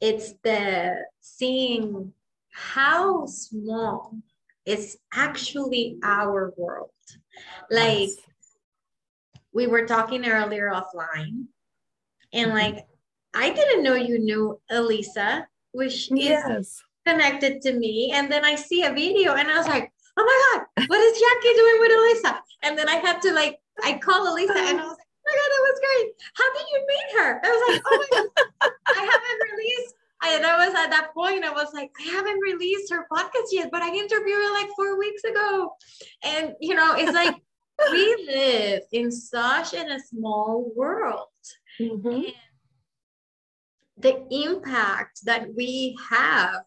it's 0.00 0.34
the 0.42 0.96
seeing 1.20 2.12
how 2.54 3.26
small 3.26 4.14
it's 4.64 4.96
actually 5.12 5.98
our 6.02 6.52
world. 6.56 6.90
Like 7.70 8.08
yes. 8.08 8.16
we 9.52 9.66
were 9.66 9.86
talking 9.86 10.26
earlier 10.26 10.70
offline, 10.70 11.46
and 12.32 12.52
mm-hmm. 12.52 12.56
like 12.56 12.86
I 13.34 13.50
didn't 13.50 13.82
know 13.82 13.94
you 13.94 14.18
knew 14.18 14.60
Elisa, 14.70 15.46
which 15.72 16.08
yes. 16.12 16.48
is 16.48 16.82
connected 17.06 17.60
to 17.62 17.72
me. 17.72 18.12
And 18.14 18.30
then 18.30 18.44
I 18.44 18.54
see 18.54 18.84
a 18.84 18.92
video 18.92 19.34
and 19.34 19.50
I 19.50 19.58
was 19.58 19.66
like, 19.66 19.90
oh 20.16 20.24
my 20.24 20.64
God, 20.76 20.86
what 20.88 21.00
is 21.00 21.20
Jackie 21.20 21.54
doing 21.56 21.76
with 21.80 21.92
Elisa? 21.92 22.40
And 22.62 22.78
then 22.78 22.88
I 22.88 22.96
had 22.96 23.20
to 23.22 23.32
like, 23.32 23.58
I 23.82 23.98
call 23.98 24.32
Elisa 24.32 24.54
and 24.56 24.80
I 24.80 24.93
was 25.34 25.42
like, 25.42 25.42
my 25.42 25.42
God, 25.42 25.50
that 25.50 25.64
was 25.66 25.78
great. 25.84 26.08
How 26.38 26.48
did 26.54 26.66
you 26.72 26.80
meet 26.86 27.08
her? 27.18 27.30
I 27.42 27.48
was 27.50 27.62
like, 27.68 27.82
oh 27.84 27.96
my 27.98 28.08
God, 28.14 28.70
I 28.86 29.02
haven't 29.02 29.40
released 29.50 29.94
and 30.26 30.46
I 30.46 30.66
was 30.66 30.74
at 30.74 30.90
that 30.90 31.12
point, 31.12 31.44
I 31.44 31.50
was 31.50 31.72
like, 31.74 31.90
I 32.00 32.04
haven't 32.10 32.40
released 32.40 32.92
her 32.92 33.06
podcast 33.12 33.48
yet, 33.52 33.70
but 33.70 33.82
I 33.82 33.94
interviewed 33.94 34.36
her 34.36 34.52
like 34.52 34.68
four 34.76 34.98
weeks 34.98 35.24
ago. 35.24 35.72
And, 36.22 36.54
you 36.60 36.74
know, 36.74 36.94
it's 36.96 37.12
like 37.12 37.36
we 37.90 38.26
live 38.26 38.82
in 38.92 39.10
such 39.10 39.74
in 39.74 39.90
a 39.90 40.00
small 40.00 40.72
world. 40.74 41.28
Mm-hmm. 41.80 42.30
the 43.96 44.24
impact 44.30 45.24
that 45.24 45.52
we 45.56 45.98
have 46.08 46.62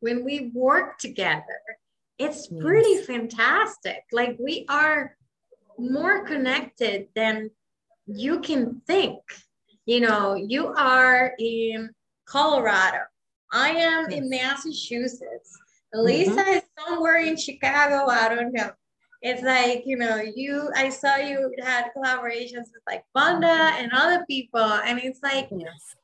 when 0.00 0.22
we 0.22 0.50
work 0.54 0.98
together, 0.98 1.62
it's 2.18 2.46
pretty 2.46 2.90
yes. 2.90 3.06
fantastic. 3.06 4.04
Like 4.12 4.36
we 4.38 4.66
are 4.68 5.16
more 5.78 6.24
connected 6.26 7.08
than 7.14 7.50
you 8.06 8.40
can 8.40 8.80
think. 8.86 9.20
You 9.86 10.00
know, 10.00 10.34
you 10.34 10.68
are 10.68 11.34
in 11.38 11.90
Colorado. 12.26 12.98
I 13.52 13.70
am 13.70 14.10
in 14.10 14.28
Massachusetts. 14.28 15.58
Elisa 15.94 16.30
mm-hmm. 16.30 16.50
is 16.50 16.62
somewhere 16.78 17.16
in 17.16 17.36
Chicago. 17.36 18.06
I 18.08 18.28
don't 18.28 18.52
know. 18.52 18.70
it's 19.22 19.42
like 19.42 19.82
you 19.84 19.96
know 19.96 20.16
you 20.34 20.70
i 20.74 20.88
saw 20.88 21.16
you 21.16 21.52
had 21.62 21.90
collaborations 21.96 22.68
with 22.72 22.82
like 22.86 23.04
Fonda 23.12 23.72
and 23.78 23.92
other 23.92 24.24
people 24.26 24.60
and 24.60 24.98
it's 24.98 25.20
like 25.22 25.48
yes. 25.50 25.94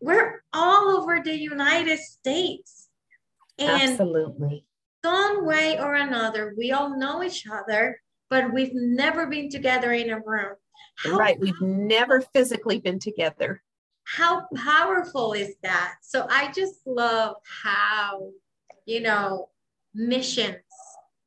we're 0.00 0.42
all 0.52 0.88
over 0.96 1.20
the 1.22 1.36
united 1.36 1.98
states 1.98 2.88
and 3.58 3.90
absolutely 3.90 4.64
some 5.04 5.46
way 5.46 5.78
or 5.78 5.94
another 5.94 6.54
we 6.58 6.72
all 6.72 6.98
know 6.98 7.22
each 7.22 7.46
other 7.46 8.00
but 8.28 8.52
we've 8.52 8.74
never 8.74 9.26
been 9.26 9.48
together 9.48 9.92
in 9.92 10.10
a 10.10 10.20
room 10.20 10.56
how 10.96 11.16
right 11.16 11.38
we've 11.40 11.60
never 11.60 12.20
physically 12.20 12.80
been 12.80 12.98
together. 12.98 13.62
How 14.04 14.46
powerful 14.54 15.32
is 15.32 15.54
that? 15.62 15.96
So 16.02 16.26
i 16.30 16.52
just 16.52 16.86
love 16.86 17.36
how 17.62 18.30
you 18.86 19.00
know 19.00 19.48
missions 19.94 20.56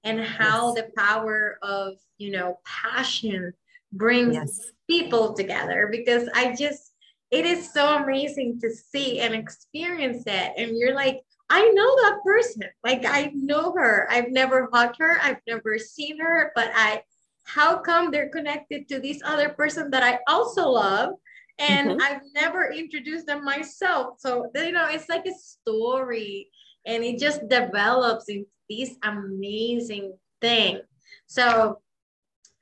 and 0.03 0.19
how 0.21 0.75
yes. 0.75 0.85
the 0.85 0.91
power 0.95 1.57
of 1.61 1.93
you 2.17 2.31
know 2.31 2.59
passion 2.65 3.53
brings 3.93 4.35
yes. 4.35 4.71
people 4.89 5.33
together 5.33 5.87
because 5.91 6.29
i 6.33 6.53
just 6.53 6.93
it 7.31 7.45
is 7.45 7.73
so 7.73 7.97
amazing 7.97 8.59
to 8.61 8.69
see 8.69 9.19
and 9.19 9.33
experience 9.33 10.23
it. 10.25 10.53
And 10.57 10.77
you're 10.77 10.95
like 10.95 11.21
i 11.49 11.61
know 11.61 11.95
that 12.03 12.19
person. 12.23 12.63
Like 12.83 13.05
i 13.05 13.31
know 13.33 13.73
her. 13.73 14.07
I've 14.09 14.31
never 14.31 14.69
hugged 14.71 14.97
her. 14.99 15.17
I've 15.21 15.41
never 15.47 15.77
seen 15.79 16.19
her 16.19 16.51
but 16.55 16.71
i 16.75 17.01
how 17.47 17.77
come 17.77 18.11
they're 18.11 18.29
connected 18.29 18.87
to 18.87 18.99
this 18.99 19.21
other 19.25 19.49
person 19.49 19.89
that 19.89 20.03
i 20.03 20.19
also 20.27 20.69
love 20.69 21.13
and 21.59 21.89
mm-hmm. 21.89 22.01
i've 22.01 22.21
never 22.35 22.71
introduced 22.71 23.25
them 23.25 23.43
myself 23.43 24.19
so 24.19 24.49
you 24.55 24.71
know 24.71 24.87
it's 24.89 25.09
like 25.09 25.25
a 25.25 25.33
story 25.33 26.49
and 26.85 27.03
it 27.03 27.19
just 27.19 27.47
develops 27.49 28.29
into 28.29 28.47
this 28.69 28.95
amazing 29.03 30.13
thing. 30.41 30.81
So 31.27 31.79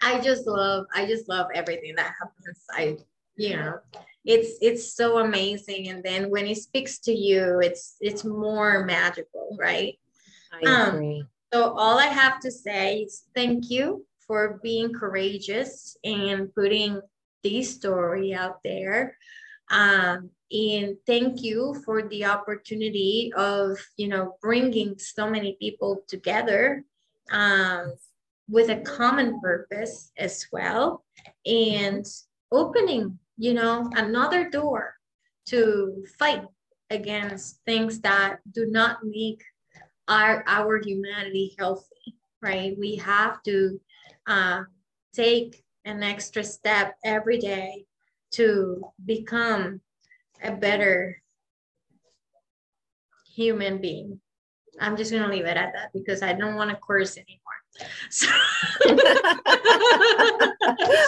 I 0.02 0.20
just 0.20 0.48
love, 0.48 0.86
I 0.94 1.06
just 1.06 1.30
love 1.30 1.48
everything 1.54 1.96
that 1.96 2.14
happens. 2.20 2.64
I, 2.72 2.98
you 3.36 3.56
know, 3.56 3.76
it's 4.26 4.58
it's 4.62 4.96
so 4.96 5.20
amazing. 5.20 5.90
And 5.90 6.04
then 6.04 6.30
when 6.30 6.46
he 6.46 6.56
speaks 6.56 7.00
to 7.00 7.14
you, 7.14 7.60
it's 7.62 7.98
it's 8.02 8.24
more 8.24 8.86
magical, 8.86 9.56
right? 9.60 9.98
I 10.52 10.70
um, 10.70 10.96
agree. 10.96 11.22
Um, 11.22 11.28
so 11.54 11.74
all 11.74 12.00
I 12.00 12.08
have 12.08 12.40
to 12.42 12.52
say 12.52 13.02
is 13.02 13.24
thank 13.36 13.70
you 13.70 14.06
for 14.28 14.60
being 14.64 14.94
courageous 14.94 15.98
and 16.04 16.54
putting 16.54 17.02
this 17.44 17.76
story 17.76 18.34
out 18.34 18.60
there. 18.64 19.18
Um, 19.70 20.30
and 20.52 20.96
thank 21.08 21.42
you 21.42 21.76
for 21.86 22.08
the 22.08 22.26
opportunity 22.26 23.32
of 23.36 23.78
you 23.98 24.08
know 24.08 24.38
bringing 24.42 24.98
so 25.00 25.30
many 25.30 25.58
people 25.60 26.04
together 26.08 26.84
um, 27.32 27.94
with 28.48 28.70
a 28.70 28.82
common 28.82 29.40
purpose 29.42 30.12
as 30.18 30.46
well 30.52 31.04
and 31.46 32.06
opening 32.52 33.18
you 33.38 33.54
know 33.54 33.90
another 33.96 34.50
door 34.50 34.94
to 35.48 36.06
fight 36.20 36.44
against 36.92 37.60
things 37.66 38.00
that 38.02 38.38
do 38.52 38.68
not 38.68 39.00
make 39.04 39.44
our 40.08 40.44
our 40.46 40.80
humanity 40.80 41.56
healthy 41.58 42.16
right 42.42 42.76
we 42.78 42.96
have 42.96 43.42
to 43.42 43.80
uh, 44.28 44.64
take 45.14 45.64
an 45.86 46.04
extra 46.04 46.44
step 46.44 46.96
every 47.04 47.38
day 47.38 47.86
to 48.32 48.84
become 49.06 49.82
a 50.44 50.52
better 50.52 51.22
human 53.34 53.80
being. 53.80 54.20
I'm 54.80 54.98
just 54.98 55.12
gonna 55.12 55.30
leave 55.30 55.46
it 55.46 55.58
at 55.58 55.74
that 55.74 55.92
because 55.94 56.22
I 56.22 56.34
don't 56.34 56.56
want 56.56 56.70
to 56.72 56.78
curse 56.78 57.18
anymore. 57.18 57.42
So 58.10 58.28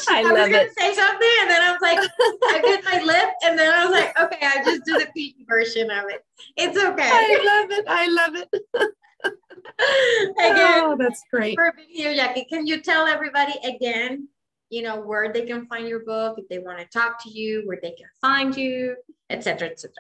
I, 0.10 0.20
I 0.20 0.32
was 0.34 0.50
gonna 0.50 0.68
say 0.78 0.94
something 0.94 1.36
and 1.40 1.50
then 1.50 1.62
I 1.62 1.72
was 1.72 1.82
like, 1.82 1.98
I 2.00 2.60
bit 2.62 2.84
my 2.84 3.02
lip 3.04 3.30
and 3.46 3.58
then 3.58 3.74
I 3.74 3.86
was 3.86 3.94
like, 3.94 4.20
okay, 4.20 4.46
I 4.46 4.62
just 4.66 4.84
do 4.84 5.00
the 5.00 5.08
PG 5.16 5.46
version 5.48 5.90
of 5.90 6.10
it. 6.10 6.26
It's 6.58 6.78
okay. 6.78 7.10
I 7.10 7.42
love 7.46 7.72
it. 7.72 7.86
I 7.88 8.08
love 8.08 8.36
it. 8.36 8.50
again, 10.40 10.84
oh, 10.84 10.96
that's 10.98 11.24
great. 11.32 11.56
For 11.56 11.74
video, 11.76 12.14
Jackie, 12.14 12.46
can 12.46 12.68
you 12.68 12.82
tell 12.82 13.08
everybody 13.08 13.54
again 13.64 14.28
you 14.70 14.82
know, 14.82 15.00
where 15.00 15.32
they 15.32 15.46
can 15.46 15.66
find 15.68 15.88
your 15.88 16.00
book, 16.00 16.38
if 16.38 16.48
they 16.50 16.60
want 16.60 16.80
to 16.80 16.86
talk 16.86 17.24
to 17.24 17.30
you, 17.30 17.64
where 17.66 17.80
they 17.82 17.92
can 17.92 18.08
find 18.20 18.56
you, 18.56 18.96
etc., 19.30 19.70
etc. 19.70 19.94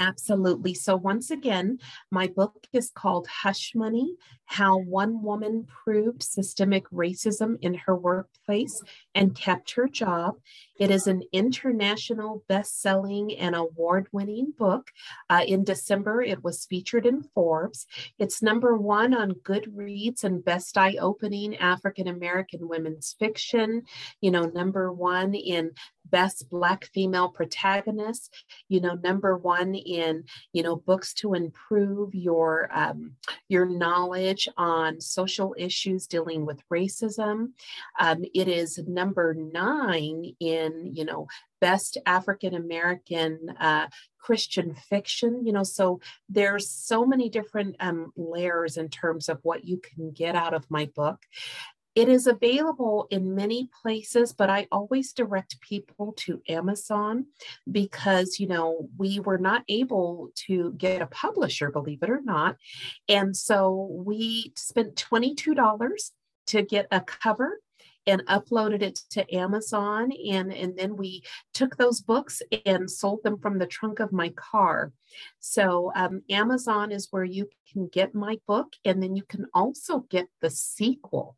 Absolutely. 0.00 0.74
So, 0.74 0.96
once 0.96 1.30
again, 1.30 1.78
my 2.10 2.28
book 2.28 2.66
is 2.72 2.90
called 2.90 3.26
Hush 3.26 3.72
Money 3.74 4.14
How 4.44 4.78
One 4.78 5.22
Woman 5.24 5.66
Proved 5.66 6.22
Systemic 6.22 6.88
Racism 6.90 7.58
in 7.62 7.74
Her 7.74 7.96
Workplace 7.96 8.80
and 9.16 9.34
Kept 9.34 9.72
Her 9.72 9.88
Job. 9.88 10.36
It 10.78 10.92
is 10.92 11.08
an 11.08 11.24
international 11.32 12.44
best 12.48 12.80
selling 12.80 13.36
and 13.36 13.56
award 13.56 14.06
winning 14.12 14.52
book. 14.56 14.92
Uh, 15.28 15.42
in 15.44 15.64
December, 15.64 16.22
it 16.22 16.44
was 16.44 16.64
featured 16.66 17.04
in 17.04 17.24
Forbes. 17.34 17.84
It's 18.20 18.40
number 18.40 18.76
one 18.76 19.12
on 19.12 19.32
Goodreads 19.32 20.22
and 20.22 20.44
Best 20.44 20.78
Eye 20.78 20.96
Opening 21.00 21.56
African 21.56 22.06
American 22.06 22.68
Women's 22.68 23.16
Fiction, 23.18 23.82
you 24.20 24.30
know, 24.30 24.44
number 24.44 24.92
one 24.92 25.34
in 25.34 25.72
best 26.10 26.48
black 26.50 26.86
female 26.86 27.28
protagonist 27.28 28.34
you 28.68 28.80
know 28.80 28.94
number 29.02 29.36
one 29.36 29.74
in 29.74 30.24
you 30.52 30.62
know 30.62 30.76
books 30.76 31.12
to 31.14 31.34
improve 31.34 32.14
your 32.14 32.68
um, 32.72 33.12
your 33.48 33.66
knowledge 33.66 34.48
on 34.56 35.00
social 35.00 35.54
issues 35.58 36.06
dealing 36.06 36.46
with 36.46 36.62
racism. 36.72 37.52
Um, 38.00 38.24
it 38.34 38.48
is 38.48 38.78
number 38.86 39.34
nine 39.34 40.34
in 40.40 40.92
you 40.94 41.04
know 41.04 41.26
best 41.60 41.98
african 42.06 42.54
american 42.54 43.38
uh, 43.60 43.86
christian 44.18 44.74
fiction 44.74 45.44
you 45.44 45.52
know 45.52 45.64
so 45.64 46.00
there's 46.28 46.70
so 46.70 47.04
many 47.04 47.28
different 47.28 47.74
um, 47.80 48.12
layers 48.16 48.76
in 48.76 48.88
terms 48.88 49.28
of 49.28 49.38
what 49.42 49.64
you 49.64 49.78
can 49.78 50.10
get 50.12 50.34
out 50.34 50.54
of 50.54 50.70
my 50.70 50.88
book 50.94 51.20
it 51.98 52.08
is 52.08 52.28
available 52.28 53.08
in 53.10 53.34
many 53.34 53.68
places, 53.82 54.32
but 54.32 54.48
I 54.48 54.68
always 54.70 55.12
direct 55.12 55.60
people 55.60 56.12
to 56.18 56.40
Amazon 56.48 57.26
because, 57.68 58.38
you 58.38 58.46
know, 58.46 58.88
we 58.96 59.18
were 59.18 59.36
not 59.36 59.64
able 59.68 60.30
to 60.46 60.74
get 60.74 61.02
a 61.02 61.06
publisher, 61.06 61.72
believe 61.72 62.04
it 62.04 62.08
or 62.08 62.20
not. 62.22 62.56
And 63.08 63.36
so 63.36 63.88
we 63.90 64.52
spent 64.54 64.94
$22 64.94 66.10
to 66.46 66.62
get 66.62 66.86
a 66.92 67.00
cover 67.00 67.58
and 68.06 68.24
uploaded 68.26 68.80
it 68.80 69.00
to 69.10 69.34
Amazon. 69.34 70.12
And, 70.30 70.52
and 70.52 70.78
then 70.78 70.96
we 70.96 71.24
took 71.52 71.76
those 71.78 72.00
books 72.00 72.40
and 72.64 72.88
sold 72.88 73.24
them 73.24 73.38
from 73.40 73.58
the 73.58 73.66
trunk 73.66 73.98
of 73.98 74.12
my 74.12 74.28
car. 74.36 74.92
So, 75.40 75.90
um, 75.96 76.22
Amazon 76.30 76.92
is 76.92 77.08
where 77.10 77.24
you 77.24 77.48
can 77.72 77.88
get 77.88 78.14
my 78.14 78.38
book, 78.46 78.74
and 78.84 79.02
then 79.02 79.16
you 79.16 79.24
can 79.24 79.46
also 79.52 80.06
get 80.10 80.28
the 80.40 80.48
sequel 80.48 81.36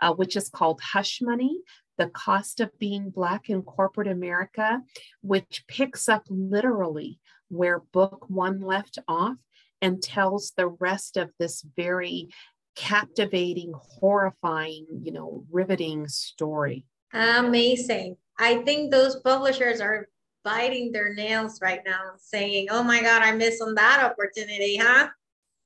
uh, 0.00 0.14
which 0.14 0.36
is 0.36 0.48
called 0.48 0.80
Hush 0.80 1.20
Money 1.20 1.58
The 1.96 2.08
Cost 2.08 2.60
of 2.60 2.76
Being 2.78 3.10
Black 3.10 3.48
in 3.50 3.62
Corporate 3.62 4.08
America, 4.08 4.82
which 5.22 5.64
picks 5.68 6.08
up 6.08 6.24
literally 6.28 7.18
where 7.48 7.80
book 7.92 8.26
one 8.28 8.60
left 8.60 8.98
off 9.08 9.36
and 9.80 10.02
tells 10.02 10.52
the 10.56 10.68
rest 10.68 11.16
of 11.16 11.30
this 11.38 11.64
very 11.76 12.28
captivating, 12.76 13.72
horrifying, 13.74 14.86
you 15.02 15.12
know, 15.12 15.44
riveting 15.50 16.06
story. 16.08 16.84
Amazing. 17.12 18.16
I 18.38 18.58
think 18.62 18.90
those 18.90 19.16
publishers 19.16 19.80
are 19.80 20.08
biting 20.44 20.92
their 20.92 21.14
nails 21.14 21.60
right 21.60 21.80
now, 21.84 22.12
saying, 22.18 22.68
"Oh 22.70 22.82
my 22.82 23.02
God, 23.02 23.22
I 23.22 23.32
missed 23.32 23.62
on 23.62 23.74
that 23.74 24.02
opportunity, 24.02 24.76
huh?" 24.76 25.08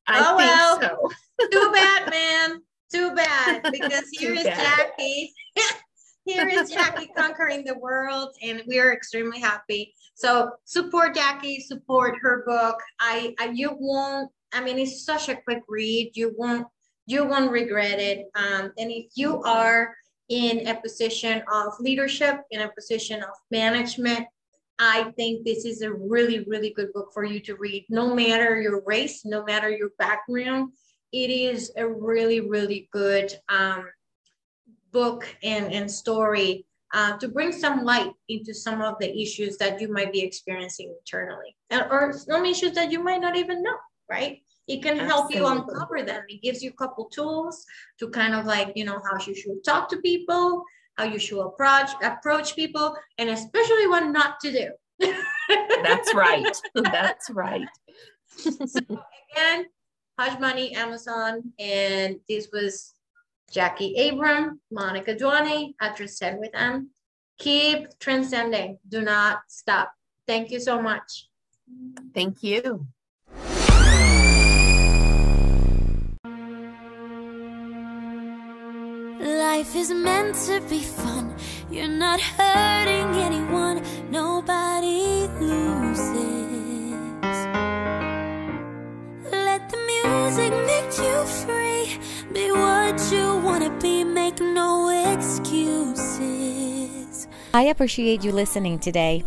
I 0.06 0.18
oh 0.20 0.36
well, 0.36 0.80
so. 0.80 1.10
too 1.50 1.72
bad, 1.72 2.10
man. 2.10 2.62
Too 2.92 3.14
bad, 3.14 3.62
because 3.72 4.04
here 4.12 4.34
is 4.34 4.44
Jackie. 4.44 5.32
here 6.24 6.48
is 6.48 6.70
Jackie 6.70 7.10
conquering 7.16 7.64
the 7.64 7.78
world, 7.78 8.30
and 8.42 8.62
we 8.66 8.78
are 8.78 8.92
extremely 8.92 9.40
happy. 9.40 9.94
So 10.14 10.50
support 10.64 11.14
Jackie, 11.14 11.60
support 11.60 12.16
her 12.20 12.44
book. 12.46 12.76
I, 13.00 13.34
I 13.40 13.50
you 13.54 13.76
won't. 13.78 14.30
I 14.52 14.62
mean, 14.62 14.78
it's 14.78 15.04
such 15.04 15.28
a 15.28 15.36
quick 15.36 15.62
read. 15.68 16.12
You 16.14 16.34
won't 16.36 16.66
you 17.06 17.24
won't 17.24 17.50
regret 17.50 17.98
it. 17.98 18.26
Um, 18.34 18.72
and 18.78 18.90
if 18.90 19.06
you 19.14 19.42
are 19.42 19.94
in 20.28 20.68
a 20.68 20.80
position 20.80 21.42
of 21.52 21.72
leadership, 21.80 22.42
in 22.50 22.60
a 22.60 22.68
position 22.68 23.22
of 23.22 23.30
management, 23.50 24.26
I 24.78 25.12
think 25.16 25.44
this 25.44 25.64
is 25.64 25.82
a 25.82 25.92
really, 25.92 26.44
really 26.46 26.72
good 26.74 26.92
book 26.92 27.10
for 27.12 27.24
you 27.24 27.40
to 27.40 27.56
read, 27.56 27.86
no 27.88 28.14
matter 28.14 28.60
your 28.60 28.82
race, 28.84 29.24
no 29.24 29.44
matter 29.44 29.70
your 29.70 29.90
background 29.98 30.72
it 31.12 31.30
is 31.30 31.72
a 31.76 31.86
really, 31.86 32.40
really 32.40 32.88
good 32.92 33.32
um, 33.48 33.88
book 34.92 35.26
and, 35.42 35.72
and 35.72 35.90
story 35.90 36.66
uh, 36.94 37.16
to 37.18 37.28
bring 37.28 37.52
some 37.52 37.84
light 37.84 38.12
into 38.28 38.52
some 38.54 38.82
of 38.82 38.96
the 39.00 39.20
issues 39.20 39.56
that 39.56 39.80
you 39.80 39.92
might 39.92 40.12
be 40.12 40.22
experiencing 40.22 40.94
internally 40.98 41.56
or 41.90 42.12
some 42.12 42.44
issues 42.44 42.72
that 42.72 42.92
you 42.92 43.02
might 43.02 43.20
not 43.20 43.36
even 43.36 43.62
know, 43.62 43.76
right? 44.10 44.42
it 44.68 44.82
can 44.82 44.98
help 44.98 45.34
you 45.34 45.46
uncover 45.46 46.02
them. 46.02 46.22
It 46.28 46.42
gives 46.42 46.62
you 46.62 46.70
a 46.70 46.74
couple 46.74 47.06
tools 47.06 47.64
to 47.98 48.08
kind 48.08 48.34
of 48.34 48.46
like, 48.46 48.72
you 48.76 48.84
know, 48.84 49.00
how 49.04 49.18
you 49.26 49.34
should 49.34 49.64
talk 49.64 49.88
to 49.90 49.96
people, 49.98 50.64
how 50.96 51.04
you 51.04 51.18
should 51.18 51.40
approach 51.40 51.90
approach 52.02 52.54
people, 52.54 52.96
and 53.18 53.30
especially 53.30 53.86
what 53.88 54.06
not 54.06 54.40
to 54.40 54.52
do. 54.52 54.70
That's 55.82 56.14
right. 56.14 56.56
That's 56.74 57.30
right. 57.30 57.68
so 58.36 58.80
again, 58.88 59.66
Hush 60.18 60.38
Money, 60.38 60.74
Amazon, 60.74 61.52
and 61.58 62.20
this 62.28 62.48
was 62.52 62.94
Jackie 63.50 64.08
Abram, 64.08 64.60
Monica 64.70 65.14
Duane 65.14 65.74
at 65.80 65.96
Transcend 65.96 66.38
with 66.38 66.50
M. 66.54 66.90
Keep 67.38 67.98
transcending. 67.98 68.78
Do 68.88 69.00
not 69.00 69.40
stop. 69.48 69.92
Thank 70.26 70.50
you 70.50 70.60
so 70.60 70.80
much. 70.80 71.28
Thank 72.14 72.42
you. 72.42 72.86
Life 79.20 79.76
is 79.76 79.90
meant 79.90 80.34
to 80.46 80.60
be 80.68 80.80
fun. 80.80 81.34
You're 81.70 81.88
not 81.88 82.20
hurting 82.20 83.14
anyone. 83.22 83.82
Nobody 84.10 85.11
make 90.38 90.98
you 90.98 91.24
free. 91.24 91.98
Be 92.32 92.50
what 92.50 93.00
you 93.12 93.36
wanna 93.44 93.70
be. 93.80 94.04
Make 94.04 94.40
no 94.40 94.88
excuses. 95.12 96.22
I 97.54 97.62
appreciate 97.62 98.24
you 98.24 98.32
listening 98.32 98.78
today. 98.78 99.24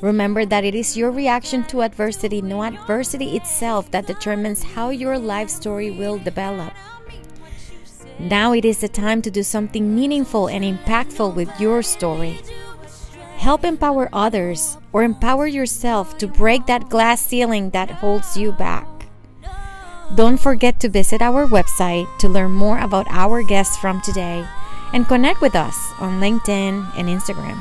Remember 0.00 0.44
that 0.44 0.64
it 0.64 0.74
is 0.74 0.96
your 0.96 1.10
reaction 1.10 1.64
to 1.64 1.82
adversity, 1.82 2.42
no 2.42 2.62
adversity 2.62 3.36
itself, 3.36 3.90
that 3.90 4.06
determines 4.06 4.62
how 4.62 4.90
your 4.90 5.18
life 5.18 5.48
story 5.48 5.90
will 5.90 6.18
develop. 6.18 6.72
Now 8.18 8.52
it 8.52 8.64
is 8.64 8.80
the 8.80 8.88
time 8.88 9.22
to 9.22 9.30
do 9.30 9.42
something 9.42 9.94
meaningful 9.94 10.48
and 10.48 10.64
impactful 10.64 11.34
with 11.34 11.50
your 11.60 11.82
story. 11.82 12.38
Help 13.36 13.64
empower 13.64 14.08
others 14.12 14.78
or 14.92 15.02
empower 15.02 15.46
yourself 15.46 16.16
to 16.18 16.26
break 16.26 16.66
that 16.66 16.88
glass 16.88 17.20
ceiling 17.20 17.70
that 17.70 17.90
holds 17.90 18.36
you 18.36 18.52
back. 18.52 18.93
Don't 20.12 20.36
forget 20.38 20.78
to 20.80 20.88
visit 20.88 21.22
our 21.22 21.46
website 21.46 22.06
to 22.18 22.28
learn 22.28 22.52
more 22.52 22.78
about 22.78 23.06
our 23.08 23.42
guests 23.42 23.76
from 23.78 24.00
today 24.02 24.46
and 24.92 25.08
connect 25.08 25.40
with 25.40 25.56
us 25.56 25.92
on 25.98 26.20
LinkedIn 26.20 26.86
and 26.94 27.08
Instagram. 27.08 27.58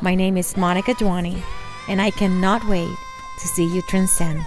My 0.00 0.14
name 0.14 0.38
is 0.38 0.56
Monica 0.56 0.94
Duane, 0.94 1.42
and 1.88 2.00
I 2.00 2.10
cannot 2.10 2.66
wait 2.66 2.96
to 3.40 3.46
see 3.48 3.64
you 3.64 3.82
transcend. 3.82 4.46